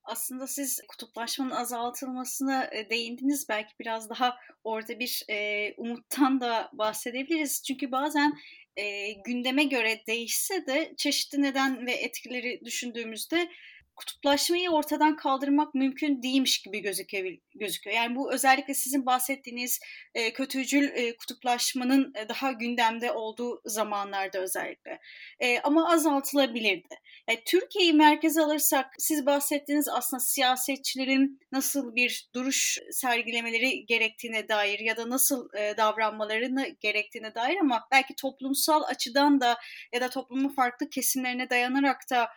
Aslında 0.04 0.46
siz 0.46 0.80
kutuplaşmanın 0.88 1.50
azaltılmasına 1.50 2.70
değindiniz. 2.90 3.46
Belki 3.48 3.74
biraz 3.80 4.10
daha 4.10 4.36
orada 4.64 4.98
bir 4.98 5.22
e, 5.30 5.74
umuttan 5.76 6.40
da 6.40 6.70
bahsedebiliriz. 6.72 7.62
Çünkü 7.62 7.92
bazen 7.92 8.38
e, 8.76 9.12
gündeme 9.12 9.64
göre 9.64 10.02
değişse 10.06 10.66
de 10.66 10.94
çeşitli 10.96 11.42
neden 11.42 11.86
ve 11.86 11.92
etkileri 11.92 12.60
düşündüğümüzde 12.64 13.50
kutuplaşmayı 13.96 14.70
ortadan 14.70 15.16
kaldırmak 15.16 15.74
mümkün 15.74 16.22
değilmiş 16.22 16.62
gibi 16.62 16.80
gözüküyor. 16.80 17.96
Yani 17.96 18.16
bu 18.16 18.32
özellikle 18.32 18.74
sizin 18.74 19.06
bahsettiğiniz 19.06 19.80
e, 20.14 20.32
kötücül 20.32 20.84
e, 20.84 21.16
kutuplaşmanın 21.16 22.12
e, 22.14 22.28
daha 22.28 22.52
gündemde 22.52 23.12
olduğu 23.12 23.62
zamanlarda 23.64 24.38
özellikle. 24.38 25.00
E, 25.40 25.60
ama 25.60 25.92
azaltılabilirdi. 25.92 26.94
Yani 27.28 27.42
Türkiye'yi 27.46 27.92
merkeze 27.92 28.42
alırsak 28.42 28.86
siz 28.98 29.26
bahsettiğiniz 29.26 29.88
aslında 29.88 30.20
siyasetçilerin 30.20 31.40
nasıl 31.52 31.94
bir 31.94 32.28
duruş 32.34 32.78
sergilemeleri 32.90 33.86
gerektiğine 33.86 34.48
dair 34.48 34.78
ya 34.78 34.96
da 34.96 35.10
nasıl 35.10 35.48
e, 35.54 35.76
davranmalarını 35.76 36.68
gerektiğine 36.80 37.34
dair 37.34 37.56
ama 37.60 37.88
belki 37.92 38.14
toplumsal 38.14 38.82
açıdan 38.82 39.40
da 39.40 39.58
ya 39.92 40.00
da 40.00 40.10
toplumun 40.10 40.48
farklı 40.48 40.90
kesimlerine 40.90 41.50
dayanarak 41.50 42.10
da 42.10 42.28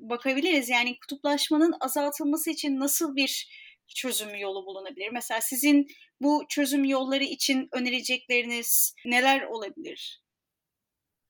bakabiliriz. 0.00 0.68
Yani 0.68 0.95
kutuplaşmanın 1.00 1.74
azaltılması 1.80 2.50
için 2.50 2.80
nasıl 2.80 3.16
bir 3.16 3.48
çözüm 3.94 4.34
yolu 4.34 4.66
bulunabilir? 4.66 5.10
Mesela 5.12 5.40
sizin 5.40 5.86
bu 6.20 6.44
çözüm 6.48 6.84
yolları 6.84 7.24
için 7.24 7.68
önerecekleriniz 7.72 8.94
neler 9.04 9.42
olabilir? 9.42 10.22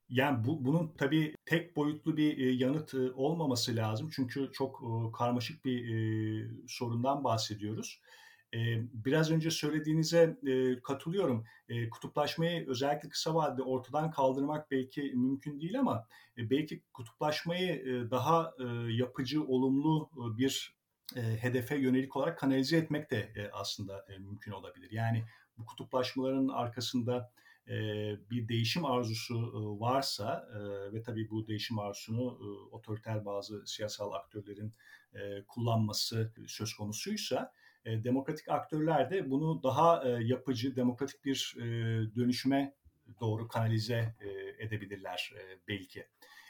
Yani 0.08 0.44
bu, 0.44 0.64
bunun 0.64 0.94
tabii 0.98 1.34
tek 1.46 1.76
boyutlu 1.76 2.16
bir 2.16 2.38
e, 2.38 2.50
yanıt 2.50 2.94
e, 2.94 3.12
olmaması 3.12 3.76
lazım. 3.76 4.10
Çünkü 4.16 4.50
çok 4.52 4.82
e, 4.82 5.12
karmaşık 5.18 5.64
bir 5.64 6.50
sorundan 6.68 7.24
bahsediyoruz. 7.24 8.00
Biraz 8.92 9.30
önce 9.30 9.50
söylediğinize 9.50 10.36
katılıyorum. 10.82 11.44
Kutuplaşmayı 11.90 12.68
özellikle 12.68 13.08
kısa 13.08 13.34
vadede 13.34 13.62
ortadan 13.62 14.10
kaldırmak 14.10 14.70
belki 14.70 15.02
mümkün 15.02 15.60
değil 15.60 15.80
ama 15.80 16.06
belki 16.36 16.82
kutuplaşmayı 16.92 17.84
daha 18.10 18.54
yapıcı, 18.88 19.44
olumlu 19.44 20.10
bir 20.38 20.76
hedefe 21.16 21.78
yönelik 21.78 22.16
olarak 22.16 22.38
kanalize 22.38 22.76
etmek 22.76 23.10
de 23.10 23.50
aslında 23.52 24.06
mümkün 24.18 24.52
olabilir. 24.52 24.90
Yani 24.90 25.24
bu 25.58 25.66
kutuplaşmaların 25.66 26.48
arkasında 26.48 27.32
bir 28.30 28.48
değişim 28.48 28.84
arzusu 28.84 29.80
varsa 29.80 30.48
ve 30.92 31.02
tabii 31.02 31.30
bu 31.30 31.46
değişim 31.46 31.78
arzusunu 31.78 32.38
otoriter 32.70 33.24
bazı 33.24 33.66
siyasal 33.66 34.12
aktörlerin 34.12 34.72
kullanması 35.46 36.32
söz 36.46 36.74
konusuysa 36.74 37.52
demokratik 37.86 38.48
aktörler 38.48 39.10
de 39.10 39.30
bunu 39.30 39.62
daha 39.62 40.04
yapıcı, 40.08 40.76
demokratik 40.76 41.24
bir 41.24 41.54
dönüşüme 42.16 42.74
doğru 43.20 43.48
kanalize 43.48 44.14
edebilirler 44.58 45.32
belki. 45.68 46.06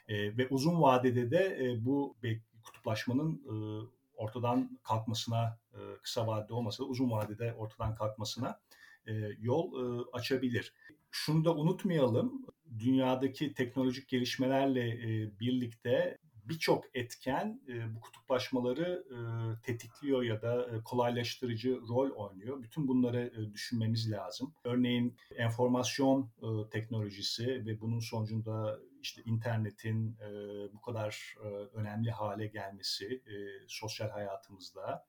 Ve 0.08 0.48
uzun 0.50 0.82
vadede 0.82 1.30
de 1.30 1.74
bu 1.78 2.16
kutuplaşmanın 2.64 3.42
ortadan 4.14 4.78
kalkmasına, 4.82 5.58
kısa 6.02 6.26
vadede 6.26 6.54
olmasa 6.54 6.84
da 6.84 6.88
uzun 6.88 7.10
vadede 7.10 7.54
ortadan 7.54 7.94
kalkmasına 7.94 8.60
yol 9.38 9.72
açabilir. 10.12 10.72
Şunu 11.10 11.44
da 11.44 11.54
unutmayalım, 11.54 12.46
dünyadaki 12.78 13.54
teknolojik 13.54 14.08
gelişmelerle 14.08 15.00
birlikte 15.40 16.18
birçok 16.48 16.84
etken 16.94 17.60
bu 17.94 18.00
kutuplaşmaları 18.00 19.04
tetikliyor 19.62 20.22
ya 20.22 20.42
da 20.42 20.82
kolaylaştırıcı 20.84 21.80
rol 21.88 22.10
oynuyor. 22.10 22.62
Bütün 22.62 22.88
bunları 22.88 23.52
düşünmemiz 23.54 24.10
lazım. 24.10 24.54
Örneğin 24.64 25.16
enformasyon 25.36 26.30
teknolojisi 26.70 27.46
ve 27.46 27.80
bunun 27.80 28.00
sonucunda 28.00 28.80
işte 29.02 29.22
internetin 29.24 30.18
bu 30.72 30.80
kadar 30.80 31.34
önemli 31.72 32.10
hale 32.10 32.46
gelmesi 32.46 33.22
sosyal 33.66 34.10
hayatımızda 34.10 35.06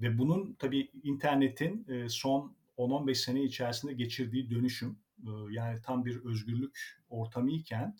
ve 0.00 0.18
bunun 0.18 0.54
tabii 0.54 0.90
internetin 1.02 2.06
son 2.08 2.56
10-15 2.78 3.14
sene 3.14 3.42
içerisinde 3.42 3.92
geçirdiği 3.92 4.50
dönüşüm 4.50 4.98
yani 5.50 5.82
tam 5.82 6.04
bir 6.04 6.24
özgürlük 6.24 7.00
ortamı 7.08 7.50
iken 7.50 7.96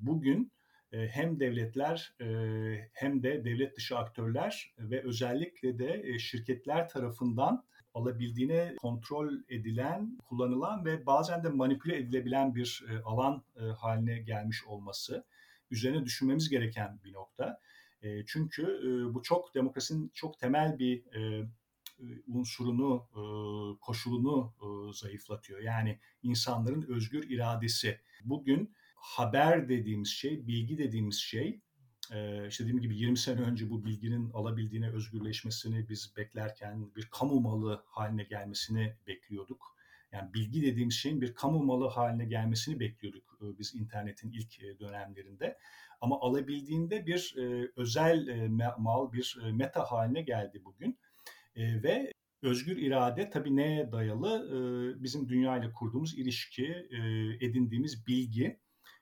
bugün 0.00 0.52
hem 0.92 1.40
devletler 1.40 2.14
hem 2.92 3.22
de 3.22 3.44
devlet 3.44 3.76
dışı 3.76 3.98
aktörler 3.98 4.74
ve 4.78 5.02
özellikle 5.02 5.78
de 5.78 6.18
şirketler 6.18 6.88
tarafından 6.88 7.64
alabildiğine 7.94 8.74
kontrol 8.76 9.32
edilen, 9.48 10.18
kullanılan 10.24 10.84
ve 10.84 11.06
bazen 11.06 11.44
de 11.44 11.48
manipüle 11.48 11.96
edilebilen 11.96 12.54
bir 12.54 12.84
alan 13.04 13.42
haline 13.78 14.18
gelmiş 14.18 14.64
olması 14.64 15.24
üzerine 15.70 16.04
düşünmemiz 16.04 16.48
gereken 16.48 17.00
bir 17.04 17.12
nokta. 17.12 17.60
Çünkü 18.26 18.80
bu 19.14 19.22
çok 19.22 19.54
demokrasinin 19.54 20.10
çok 20.14 20.38
temel 20.38 20.78
bir 20.78 21.02
unsurunu, 22.28 23.06
koşulunu 23.80 24.52
zayıflatıyor. 24.94 25.60
Yani 25.60 25.98
insanların 26.22 26.82
özgür 26.88 27.30
iradesi. 27.30 28.00
Bugün 28.24 28.74
haber 29.00 29.68
dediğimiz 29.68 30.08
şey, 30.08 30.46
bilgi 30.46 30.78
dediğimiz 30.78 31.16
şey 31.16 31.60
işte 32.48 32.64
dediğim 32.64 32.80
gibi 32.80 32.96
20 32.96 33.18
sene 33.18 33.40
önce 33.40 33.70
bu 33.70 33.84
bilginin 33.84 34.30
alabildiğine 34.30 34.90
özgürleşmesini 34.90 35.88
biz 35.88 36.12
beklerken 36.16 36.94
bir 36.94 37.08
kamu 37.10 37.40
malı 37.40 37.82
haline 37.86 38.24
gelmesini 38.24 38.96
bekliyorduk. 39.06 39.76
Yani 40.12 40.34
bilgi 40.34 40.62
dediğimiz 40.62 40.94
şeyin 40.94 41.20
bir 41.20 41.34
kamu 41.34 41.62
malı 41.64 41.88
haline 41.88 42.24
gelmesini 42.24 42.80
bekliyorduk 42.80 43.38
biz 43.58 43.74
internetin 43.74 44.30
ilk 44.30 44.80
dönemlerinde. 44.80 45.58
Ama 46.00 46.20
alabildiğinde 46.20 47.06
bir 47.06 47.34
özel 47.76 48.48
mal, 48.78 49.12
bir 49.12 49.38
meta 49.52 49.84
haline 49.84 50.22
geldi 50.22 50.64
bugün. 50.64 50.98
Ve 51.56 52.12
özgür 52.42 52.76
irade 52.76 53.30
tabii 53.30 53.56
neye 53.56 53.92
dayalı? 53.92 54.48
Bizim 55.02 55.28
dünya 55.28 55.58
ile 55.58 55.72
kurduğumuz 55.72 56.18
ilişki, 56.18 56.88
edindiğimiz 57.40 58.06
bilgi 58.06 58.60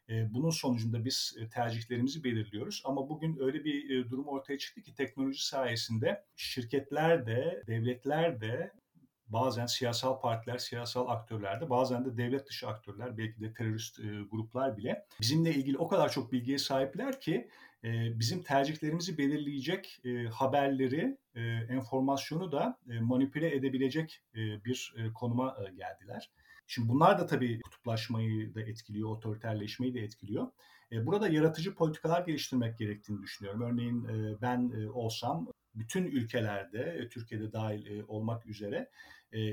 bunun 0.08 0.50
sonucunda 0.50 1.04
biz 1.04 1.36
tercihlerimizi 1.52 2.24
belirliyoruz. 2.24 2.82
Ama 2.84 3.08
bugün 3.08 3.38
öyle 3.40 3.64
bir 3.64 4.10
durum 4.10 4.26
ortaya 4.26 4.58
çıktı 4.58 4.82
ki 4.82 4.94
teknoloji 4.94 5.46
sayesinde 5.46 6.24
şirketler 6.36 7.26
de, 7.26 7.62
devletler 7.66 8.40
de 8.40 8.72
bazen 9.26 9.66
siyasal 9.66 10.20
partiler, 10.20 10.58
siyasal 10.58 11.08
aktörler 11.08 11.60
de 11.60 11.70
bazen 11.70 12.04
de 12.04 12.16
devlet 12.16 12.48
dışı 12.48 12.68
aktörler, 12.68 13.18
belki 13.18 13.40
de 13.40 13.54
terörist 13.54 14.00
gruplar 14.30 14.76
bile 14.76 15.06
bizimle 15.20 15.54
ilgili 15.54 15.78
o 15.78 15.88
kadar 15.88 16.08
çok 16.12 16.32
bilgiye 16.32 16.58
sahipler 16.58 17.20
ki 17.20 17.48
bizim 17.84 18.42
tercihlerimizi 18.42 19.18
belirleyecek 19.18 20.00
haberleri, 20.32 21.18
enformasyonu 21.68 22.52
da 22.52 22.78
manipüle 23.00 23.54
edebilecek 23.56 24.22
bir 24.34 24.94
konuma 25.14 25.56
geldiler. 25.76 26.30
Şimdi 26.70 26.88
bunlar 26.88 27.18
da 27.18 27.26
tabii 27.26 27.60
kutuplaşmayı 27.60 28.54
da 28.54 28.60
etkiliyor, 28.60 29.08
otoriterleşmeyi 29.08 29.94
de 29.94 30.00
etkiliyor. 30.00 30.48
E, 30.92 31.06
burada 31.06 31.28
yaratıcı 31.28 31.74
politikalar 31.74 32.26
geliştirmek 32.26 32.78
gerektiğini 32.78 33.22
düşünüyorum. 33.22 33.62
Örneğin 33.62 34.04
e, 34.04 34.40
ben 34.42 34.72
e, 34.80 34.90
olsam 34.90 35.48
bütün 35.74 36.04
ülkelerde, 36.04 37.08
Türkiye'de 37.08 37.52
dahil 37.52 38.02
olmak 38.08 38.46
üzere 38.46 38.90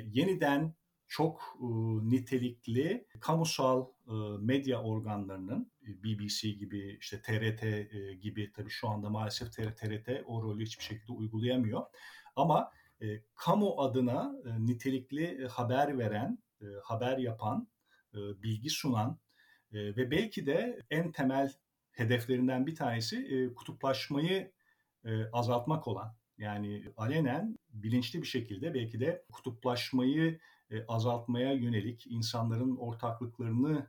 yeniden 0.06 0.74
çok 1.08 1.58
nitelikli 2.02 3.08
kamusal 3.20 3.88
medya 4.40 4.82
organlarının 4.82 5.72
BBC 5.82 6.50
gibi 6.50 6.98
işte 7.00 7.22
TRT 7.22 7.64
gibi 8.22 8.52
tabii 8.52 8.70
şu 8.70 8.88
anda 8.88 9.10
maalesef 9.10 9.52
TRT 9.54 10.10
o 10.26 10.44
rolü 10.44 10.66
hiçbir 10.66 10.84
şekilde 10.84 11.12
uygulayamıyor. 11.12 11.84
Ama 12.36 12.72
kamu 13.36 13.82
adına 13.82 14.36
nitelikli 14.60 15.48
haber 15.48 15.98
veren 15.98 16.40
e, 16.66 16.68
haber 16.84 17.18
yapan, 17.18 17.68
e, 18.14 18.18
bilgi 18.18 18.70
sunan 18.70 19.20
e, 19.74 19.80
ve 19.96 20.12
belki 20.12 20.46
de 20.46 20.80
en 20.90 21.12
temel 21.12 21.54
hedeflerinden 21.92 22.68
bir 22.68 22.76
tanesi 22.76 23.50
kutuplaşmayı 23.56 24.52
azaltmak 25.34 25.88
olan. 25.88 26.16
Yani 26.38 26.86
alenen 26.98 27.58
bilinçli 27.70 28.22
bir 28.22 28.28
şekilde 28.28 28.74
belki 28.74 29.00
de 29.00 29.26
kutuplaşmayı 29.32 30.40
azaltmaya 30.88 31.54
yönelik 31.54 32.08
insanların 32.08 32.76
ortaklıklarını 32.76 33.88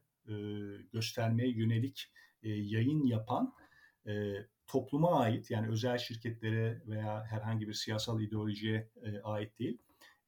göstermeye 0.93 1.49
yönelik 1.49 2.13
yayın 2.43 3.05
yapan 3.05 3.55
topluma 4.67 5.21
ait 5.21 5.51
yani 5.51 5.69
özel 5.69 5.99
şirketlere 5.99 6.83
veya 6.87 7.25
herhangi 7.25 7.69
bir 7.69 7.75
siyasal 7.75 8.21
ideolojiye 8.21 8.91
ait 9.25 9.59
değil 9.59 9.79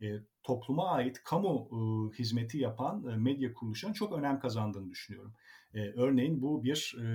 e, 0.02 0.06
topluma 0.42 0.90
ait 0.90 1.22
kamu 1.24 1.68
e, 1.72 1.78
hizmeti 2.18 2.58
yapan 2.58 3.06
e, 3.06 3.16
medya 3.16 3.54
kuruluşlarının 3.54 3.94
çok 3.94 4.12
önem 4.12 4.38
kazandığını 4.38 4.90
düşünüyorum. 4.90 5.34
E, 5.74 5.80
örneğin 5.80 6.42
bu 6.42 6.64
bir 6.64 6.96
e, 7.02 7.06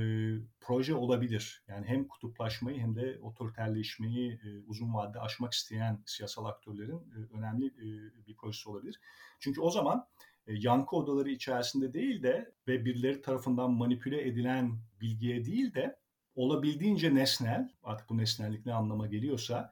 proje 0.62 0.96
olabilir. 0.96 1.64
Yani 1.68 1.86
hem 1.88 2.08
kutuplaşmayı 2.08 2.80
hem 2.80 2.96
de 2.96 3.20
otoriterleşmeyi 3.22 4.32
e, 4.32 4.60
uzun 4.68 4.94
vadede 4.94 5.20
aşmak 5.20 5.54
isteyen 5.54 6.04
siyasal 6.06 6.46
aktörlerin 6.46 6.98
e, 6.98 7.38
önemli 7.38 7.68
e, 7.68 8.28
bir 8.28 8.36
projesi 8.36 8.70
olabilir. 8.70 9.00
Çünkü 9.40 9.62
o 9.62 9.70
zaman 9.70 10.08
e, 10.48 10.54
yankı 10.54 10.96
odaları 10.96 11.30
içerisinde 11.30 11.94
değil 11.94 12.24
de 12.24 12.52
ve 12.68 12.86
birileri 12.86 13.22
tarafından 13.22 13.72
manipüle 13.72 14.28
edilen 14.28 14.78
bilgiye 15.02 15.46
değil 15.46 15.74
de 15.74 16.00
olabildiğince 16.36 17.16
nesnel, 17.16 17.70
artık 17.84 18.10
bu 18.10 18.18
nesnellik 18.18 18.66
ne 18.66 18.74
anlama 18.74 19.08
geliyorsa, 19.08 19.72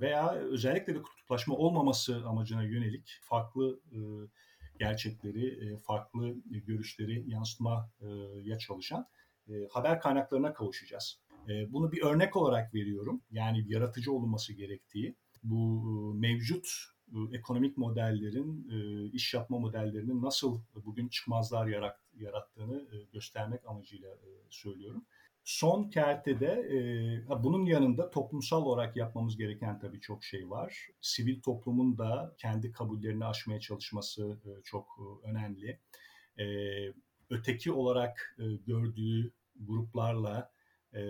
veya 0.00 0.32
özellikle 0.34 0.94
de 0.94 1.02
kutuplaşma 1.02 1.56
olmaması 1.56 2.22
amacına 2.26 2.62
yönelik 2.62 3.18
farklı 3.22 3.80
gerçekleri, 4.78 5.76
farklı 5.78 6.34
görüşleri 6.44 7.30
yansıtmaya 7.30 8.58
çalışan 8.58 9.06
haber 9.70 10.00
kaynaklarına 10.00 10.52
kavuşacağız. 10.52 11.20
Bunu 11.68 11.92
bir 11.92 12.02
örnek 12.02 12.36
olarak 12.36 12.74
veriyorum. 12.74 13.22
Yani 13.30 13.64
yaratıcı 13.66 14.12
olunması 14.12 14.52
gerektiği. 14.52 15.16
Bu 15.42 16.14
mevcut 16.14 16.68
ekonomik 17.32 17.76
modellerin, 17.76 18.68
iş 19.12 19.34
yapma 19.34 19.58
modellerinin 19.58 20.22
nasıl 20.22 20.60
bugün 20.74 21.08
çıkmazlar 21.08 21.66
yarattığını 22.14 22.84
göstermek 23.12 23.66
amacıyla 23.66 24.18
söylüyorum. 24.50 25.04
Son 25.44 25.88
kertede 25.88 26.46
e, 26.46 27.42
bunun 27.44 27.66
yanında 27.66 28.10
toplumsal 28.10 28.62
olarak 28.62 28.96
yapmamız 28.96 29.36
gereken 29.36 29.78
tabii 29.78 30.00
çok 30.00 30.24
şey 30.24 30.50
var. 30.50 30.88
Sivil 31.00 31.42
toplumun 31.42 31.98
da 31.98 32.34
kendi 32.38 32.72
kabullerini 32.72 33.24
aşmaya 33.24 33.60
çalışması 33.60 34.38
e, 34.44 34.62
çok 34.62 34.86
e, 34.98 35.28
önemli. 35.28 35.80
E, 36.38 36.46
öteki 37.30 37.72
olarak 37.72 38.36
e, 38.38 38.42
gördüğü 38.66 39.32
gruplarla 39.60 40.52
e, 40.94 41.00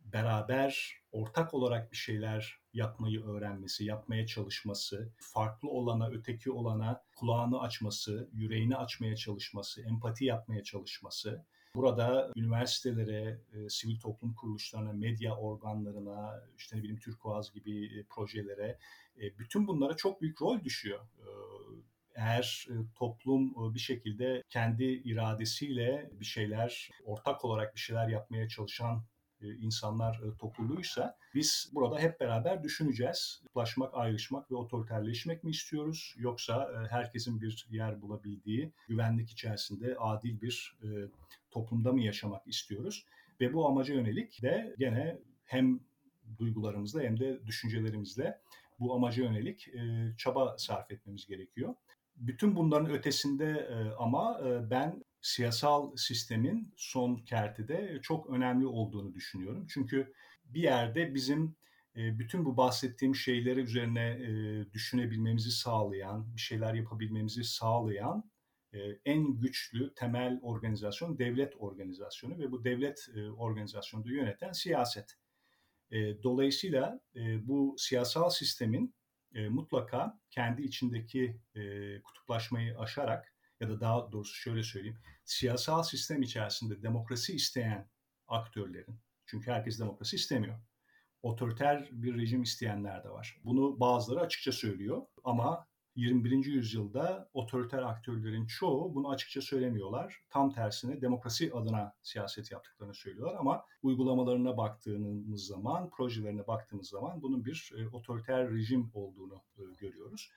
beraber 0.00 1.00
ortak 1.12 1.54
olarak 1.54 1.92
bir 1.92 1.96
şeyler 1.96 2.60
yapmayı 2.72 3.24
öğrenmesi, 3.24 3.84
yapmaya 3.84 4.26
çalışması, 4.26 5.12
farklı 5.18 5.68
olana, 5.68 6.08
öteki 6.08 6.50
olana 6.50 7.04
kulağını 7.16 7.60
açması, 7.60 8.28
yüreğini 8.32 8.76
açmaya 8.76 9.16
çalışması, 9.16 9.82
empati 9.82 10.24
yapmaya 10.24 10.62
çalışması 10.62 11.44
Burada 11.76 12.32
üniversitelere, 12.36 13.40
e, 13.52 13.68
sivil 13.68 14.00
toplum 14.00 14.34
kuruluşlarına, 14.34 14.92
medya 14.92 15.36
organlarına, 15.36 16.44
işte 16.58 16.76
ne 16.76 16.80
bileyim 16.80 17.00
Türkuaz 17.00 17.52
gibi 17.52 17.98
e, 17.98 18.04
projelere, 18.10 18.78
e, 19.20 19.38
bütün 19.38 19.66
bunlara 19.66 19.96
çok 19.96 20.20
büyük 20.20 20.42
rol 20.42 20.64
düşüyor. 20.64 21.00
E, 21.00 21.28
eğer 22.14 22.66
e, 22.70 22.74
toplum 22.94 23.50
e, 23.50 23.74
bir 23.74 23.78
şekilde 23.78 24.42
kendi 24.48 24.84
iradesiyle 24.84 26.10
bir 26.12 26.24
şeyler, 26.24 26.90
ortak 27.04 27.44
olarak 27.44 27.74
bir 27.74 27.80
şeyler 27.80 28.08
yapmaya 28.08 28.48
çalışan 28.48 29.04
e, 29.40 29.54
insanlar 29.54 30.20
topluluğuysa 30.38 31.16
biz 31.34 31.70
burada 31.74 31.98
hep 31.98 32.20
beraber 32.20 32.62
düşüneceğiz. 32.62 33.42
Ulaşmak, 33.54 33.94
ayrışmak 33.94 34.50
ve 34.50 34.54
otoriterleşmek 34.54 35.44
mi 35.44 35.50
istiyoruz? 35.50 36.14
Yoksa 36.18 36.86
herkesin 36.90 37.40
bir 37.40 37.66
yer 37.70 38.02
bulabildiği, 38.02 38.72
güvenlik 38.88 39.30
içerisinde 39.30 39.96
adil 39.98 40.40
bir 40.40 40.76
toplumda 41.56 41.92
mı 41.92 42.02
yaşamak 42.02 42.48
istiyoruz? 42.48 43.06
Ve 43.40 43.54
bu 43.54 43.66
amaca 43.66 43.94
yönelik 43.94 44.42
de 44.42 44.74
gene 44.78 45.18
hem 45.44 45.80
duygularımızla 46.38 47.02
hem 47.02 47.20
de 47.20 47.46
düşüncelerimizle 47.46 48.40
bu 48.80 48.94
amaca 48.94 49.24
yönelik 49.24 49.68
çaba 50.18 50.58
sarf 50.58 50.90
etmemiz 50.90 51.26
gerekiyor. 51.26 51.74
Bütün 52.16 52.56
bunların 52.56 52.90
ötesinde 52.90 53.68
ama 53.98 54.40
ben 54.70 55.04
siyasal 55.20 55.96
sistemin 55.96 56.74
son 56.76 57.16
kertede 57.16 57.98
çok 58.02 58.30
önemli 58.30 58.66
olduğunu 58.66 59.14
düşünüyorum. 59.14 59.66
Çünkü 59.70 60.12
bir 60.44 60.62
yerde 60.62 61.14
bizim 61.14 61.56
bütün 61.96 62.44
bu 62.44 62.56
bahsettiğim 62.56 63.14
şeyleri 63.14 63.60
üzerine 63.60 64.18
düşünebilmemizi 64.72 65.50
sağlayan, 65.50 66.34
bir 66.36 66.40
şeyler 66.40 66.74
yapabilmemizi 66.74 67.44
sağlayan 67.44 68.30
en 69.04 69.40
güçlü 69.40 69.94
temel 69.94 70.38
organizasyon 70.42 71.18
devlet 71.18 71.54
organizasyonu 71.58 72.38
ve 72.38 72.52
bu 72.52 72.64
devlet 72.64 73.08
organizasyonu 73.36 74.04
da 74.04 74.10
yöneten 74.10 74.52
siyaset. 74.52 75.16
Dolayısıyla 76.22 77.00
bu 77.40 77.74
siyasal 77.78 78.30
sistemin 78.30 78.94
mutlaka 79.48 80.20
kendi 80.30 80.62
içindeki 80.62 81.40
kutuplaşmayı 82.04 82.78
aşarak 82.78 83.32
ya 83.60 83.68
da 83.68 83.80
daha 83.80 84.12
doğrusu 84.12 84.34
şöyle 84.34 84.62
söyleyeyim, 84.62 84.98
siyasal 85.24 85.82
sistem 85.82 86.22
içerisinde 86.22 86.82
demokrasi 86.82 87.34
isteyen 87.34 87.90
aktörlerin, 88.28 89.00
çünkü 89.26 89.50
herkes 89.50 89.80
demokrasi 89.80 90.16
istemiyor. 90.16 90.58
Otoriter 91.22 91.88
bir 91.92 92.18
rejim 92.18 92.42
isteyenler 92.42 93.04
de 93.04 93.10
var. 93.10 93.40
Bunu 93.44 93.80
bazıları 93.80 94.20
açıkça 94.20 94.52
söylüyor 94.52 95.02
ama 95.24 95.66
21. 95.96 96.44
yüzyılda 96.44 97.28
otoriter 97.34 97.82
aktörlerin 97.82 98.46
çoğu 98.46 98.94
bunu 98.94 99.10
açıkça 99.10 99.40
söylemiyorlar. 99.40 100.20
Tam 100.30 100.52
tersine 100.52 101.00
demokrasi 101.00 101.52
adına 101.54 101.94
siyaset 102.02 102.52
yaptıklarını 102.52 102.94
söylüyorlar 102.94 103.36
ama 103.38 103.64
uygulamalarına 103.82 104.56
baktığımız 104.56 105.46
zaman, 105.46 105.90
projelerine 105.90 106.46
baktığımız 106.46 106.88
zaman 106.88 107.22
bunun 107.22 107.44
bir 107.44 107.72
e, 107.78 107.88
otoriter 107.88 108.50
rejim 108.50 108.90
olduğunu 108.94 109.42
e, 109.58 109.62
görüyoruz. 109.78 110.30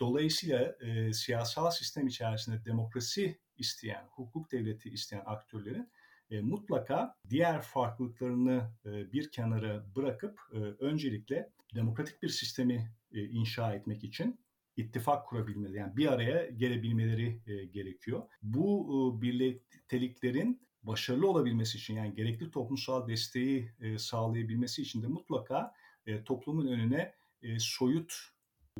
Dolayısıyla 0.00 0.76
e, 0.80 1.12
siyasal 1.12 1.70
sistem 1.70 2.06
içerisinde 2.06 2.64
demokrasi 2.64 3.38
isteyen, 3.56 4.06
hukuk 4.10 4.52
devleti 4.52 4.90
isteyen 4.90 5.22
aktörlerin 5.26 5.90
e, 6.30 6.40
mutlaka 6.40 7.14
diğer 7.30 7.62
farklılıklarını 7.62 8.70
e, 8.86 9.12
bir 9.12 9.30
kenara 9.30 9.84
bırakıp 9.96 10.40
e, 10.52 10.56
öncelikle 10.58 11.50
demokratik 11.74 12.22
bir 12.22 12.28
sistemi 12.28 12.90
e, 13.12 13.24
inşa 13.24 13.74
etmek 13.74 14.04
için 14.04 14.41
ittifak 14.76 15.26
kurabilmeleri, 15.26 15.78
yani 15.78 15.96
bir 15.96 16.12
araya 16.12 16.46
gelebilmeleri 16.46 17.40
e, 17.46 17.64
gerekiyor. 17.64 18.22
Bu 18.42 18.86
e, 19.18 19.22
birlikteliklerin 19.22 20.60
başarılı 20.82 21.30
olabilmesi 21.30 21.78
için 21.78 21.94
yani 21.94 22.14
gerekli 22.14 22.50
toplumsal 22.50 23.08
desteği 23.08 23.70
e, 23.80 23.98
sağlayabilmesi 23.98 24.82
için 24.82 25.02
de 25.02 25.06
mutlaka 25.06 25.74
e, 26.06 26.24
toplumun 26.24 26.66
önüne 26.66 27.14
e, 27.42 27.58
soyut 27.58 28.14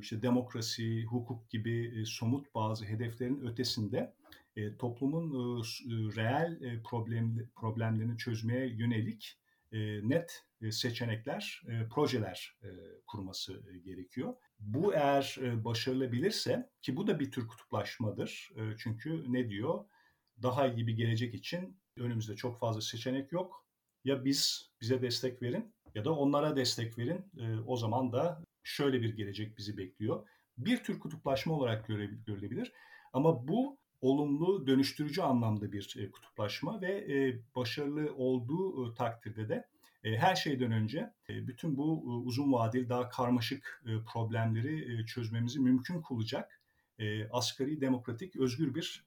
işte 0.01 0.23
demokrasi, 0.23 1.05
hukuk 1.05 1.51
gibi 1.51 2.01
e, 2.01 2.05
somut 2.05 2.55
bazı 2.55 2.85
hedeflerin 2.85 3.41
ötesinde 3.41 4.15
e, 4.57 4.77
toplumun 4.77 5.31
e, 5.31 5.61
e 5.61 6.17
reel 6.17 6.63
e, 6.63 6.83
problem, 6.83 7.51
problemlerini 7.57 8.19
çözmeye 8.19 8.67
yönelik 8.67 9.39
e, 9.73 10.09
net 10.09 10.45
e, 10.63 10.73
seçenekler, 10.73 11.63
e, 11.69 11.89
projeler 11.89 12.57
e, 12.63 12.69
kurması 13.07 13.63
e, 13.75 13.79
gerekiyor. 13.79 14.35
Bu 14.63 14.95
eğer 14.95 15.37
e, 15.43 15.65
başarılabilirse 15.65 16.71
ki 16.83 16.97
bu 16.97 17.07
da 17.07 17.21
bir 17.21 17.31
tür 17.31 17.49
kutuplaşmadır. 17.49 18.51
E, 18.57 18.61
çünkü 18.79 19.33
ne 19.33 19.49
diyor? 19.49 19.85
Daha 20.43 20.67
iyi 20.67 20.87
bir 20.87 20.97
gelecek 20.97 21.35
için 21.35 21.77
önümüzde 21.97 22.37
çok 22.37 22.59
fazla 22.59 22.81
seçenek 22.81 23.33
yok. 23.33 23.67
Ya 24.05 24.25
biz 24.25 24.71
bize 24.81 25.03
destek 25.03 25.43
verin 25.43 25.75
ya 25.95 26.05
da 26.05 26.13
onlara 26.17 26.57
destek 26.57 26.99
verin. 26.99 27.25
E, 27.39 27.59
o 27.67 27.77
zaman 27.77 28.13
da 28.13 28.43
şöyle 28.63 29.03
bir 29.03 29.17
gelecek 29.17 29.59
bizi 29.59 29.77
bekliyor. 29.77 30.29
Bir 30.59 30.85
tür 30.85 31.01
kutuplaşma 31.01 31.55
olarak 31.55 31.87
görülebilir. 32.27 32.73
Ama 33.13 33.49
bu 33.49 33.79
olumlu, 34.01 34.67
dönüştürücü 34.67 35.23
anlamda 35.23 35.73
bir 35.73 36.11
kutuplaşma 36.13 36.81
ve 36.81 37.39
başarılı 37.57 38.15
olduğu 38.17 38.95
takdirde 38.95 39.49
de 39.49 39.69
her 40.03 40.37
şeyden 40.37 40.73
önce 40.73 41.13
bütün 41.29 41.77
bu 41.77 42.03
uzun 42.25 42.53
vadeli 42.53 42.89
daha 42.89 43.09
karmaşık 43.09 43.83
problemleri 44.13 45.07
çözmemizi 45.07 45.61
mümkün 45.61 46.03
kılacak 46.03 46.61
asgari 47.31 47.81
demokratik 47.81 48.37
özgür 48.37 48.75
bir 48.75 49.05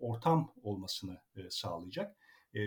ortam 0.00 0.52
olmasını 0.62 1.20
sağlayacak. 1.50 2.16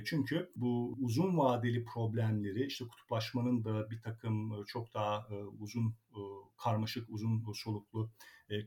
Çünkü 0.05 0.51
bu 0.55 0.97
uzun 0.99 1.38
vadeli 1.38 1.86
problemleri 1.86 2.65
işte 2.65 2.88
kutuplaşmanın 2.88 3.63
da 3.63 3.89
bir 3.89 4.01
takım 4.01 4.65
çok 4.65 4.93
daha 4.93 5.28
uzun 5.59 5.95
karmaşık 6.57 7.09
uzun 7.09 7.53
soluklu 7.53 8.11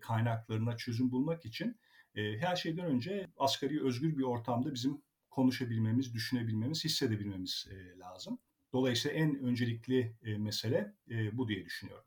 kaynaklarına 0.01 0.77
çözüm 0.77 1.11
bulmak 1.11 1.45
için 1.45 1.77
her 2.15 2.57
şeyden 2.57 2.87
önce 2.87 3.27
asgari 3.37 3.85
özgür 3.85 4.19
bir 4.19 4.23
ortamda 4.23 4.75
bizim 4.75 5.03
konuşabilmemiz, 5.31 6.15
düşünebilmemiz, 6.15 6.85
hissedebilmemiz 6.85 7.67
lazım. 7.97 8.39
Dolayısıyla 8.73 9.17
en 9.17 9.39
öncelikli 9.39 10.17
mesele 10.23 10.93
bu 11.33 11.49
diye 11.49 11.65
düşünüyorum 11.65 12.05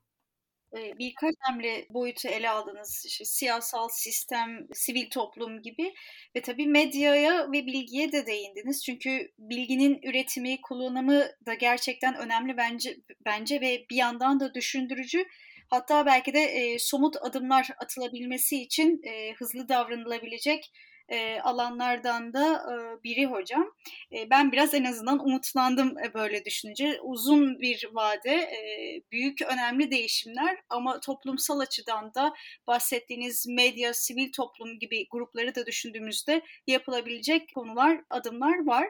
birkaç 0.76 1.34
önemli 1.50 1.88
boyutu 1.90 2.28
ele 2.28 2.50
aldınız. 2.50 3.04
İşte 3.08 3.26
siyasal 3.26 3.88
sistem, 3.92 4.68
sivil 4.74 5.10
toplum 5.10 5.62
gibi 5.62 5.94
ve 6.36 6.42
tabii 6.42 6.68
medyaya 6.68 7.52
ve 7.52 7.66
bilgiye 7.66 8.12
de 8.12 8.26
değindiniz. 8.26 8.84
Çünkü 8.86 9.32
bilginin 9.40 10.00
üretimi, 10.04 10.62
kullanımı 10.62 11.26
da 11.46 11.54
gerçekten 11.54 12.16
önemli 12.16 12.58
bence 12.58 12.98
bence 13.26 13.62
ve 13.62 13.86
bir 13.90 13.96
yandan 13.96 14.40
da 14.40 14.54
düşündürücü. 14.54 15.26
Hatta 15.70 16.06
belki 16.06 16.34
de 16.34 16.40
e, 16.40 16.80
somut 16.80 17.16
adımlar 17.22 17.68
atılabilmesi 17.84 18.62
için 18.62 19.02
e, 19.04 19.34
hızlı 19.34 19.70
davranılabilecek 19.70 20.72
e, 21.10 21.40
alanlardan 21.40 22.34
da 22.34 22.54
e, 22.54 23.04
biri 23.04 23.26
hocam. 23.26 23.72
E, 24.12 24.30
ben 24.30 24.52
biraz 24.52 24.74
en 24.74 24.84
azından 24.84 25.26
umutlandım 25.26 25.98
e, 25.98 26.14
böyle 26.14 26.46
düşününce. 26.46 27.00
Uzun 27.02 27.60
bir 27.60 27.90
vade, 27.92 28.36
e, 28.36 29.02
büyük 29.12 29.42
önemli 29.42 29.92
değişimler 29.92 30.58
ama 30.70 31.00
toplumsal 31.00 31.60
açıdan 31.60 32.14
da 32.14 32.34
bahsettiğiniz 32.68 33.48
medya, 33.48 33.94
sivil 33.94 34.32
toplum 34.32 34.80
gibi 34.80 35.08
grupları 35.12 35.56
da 35.56 35.66
düşündüğümüzde 35.66 36.42
yapılabilecek 36.68 37.54
konular, 37.56 38.02
adımlar 38.10 38.66
var. 38.66 38.88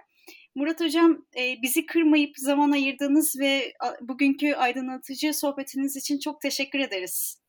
Murat 0.56 0.82
Hocam 0.82 1.26
e, 1.38 1.62
bizi 1.62 1.86
kırmayıp 1.86 2.38
zaman 2.38 2.72
ayırdığınız 2.72 3.40
ve 3.40 3.74
bugünkü 4.02 4.54
aydınlatıcı 4.54 5.34
sohbetiniz 5.34 5.96
için 5.96 6.20
çok 6.20 6.42
teşekkür 6.42 6.80
ederiz. 6.80 7.45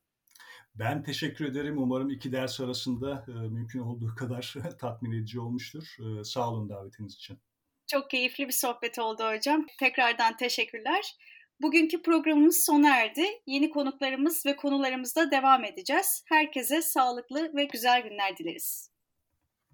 Ben 0.79 1.03
teşekkür 1.03 1.45
ederim. 1.45 1.77
Umarım 1.77 2.09
iki 2.09 2.31
ders 2.31 2.59
arasında 2.59 3.25
e, 3.27 3.31
mümkün 3.31 3.79
olduğu 3.79 4.15
kadar 4.15 4.53
tatmin 4.79 5.11
edici 5.11 5.39
olmuştur. 5.39 5.97
E, 5.99 6.23
sağ 6.23 6.49
olun 6.49 6.69
davetiniz 6.69 7.15
için. 7.15 7.39
Çok 7.87 8.09
keyifli 8.09 8.47
bir 8.47 8.53
sohbet 8.53 8.99
oldu 8.99 9.23
hocam. 9.35 9.65
Tekrardan 9.79 10.37
teşekkürler. 10.37 11.15
Bugünkü 11.61 12.01
programımız 12.01 12.65
sona 12.65 12.95
erdi. 12.97 13.25
Yeni 13.45 13.69
konuklarımız 13.69 14.45
ve 14.45 14.55
konularımızda 14.55 15.31
devam 15.31 15.63
edeceğiz. 15.63 16.23
Herkese 16.25 16.81
sağlıklı 16.81 17.55
ve 17.55 17.65
güzel 17.65 18.01
günler 18.01 18.37
dileriz. 18.37 18.96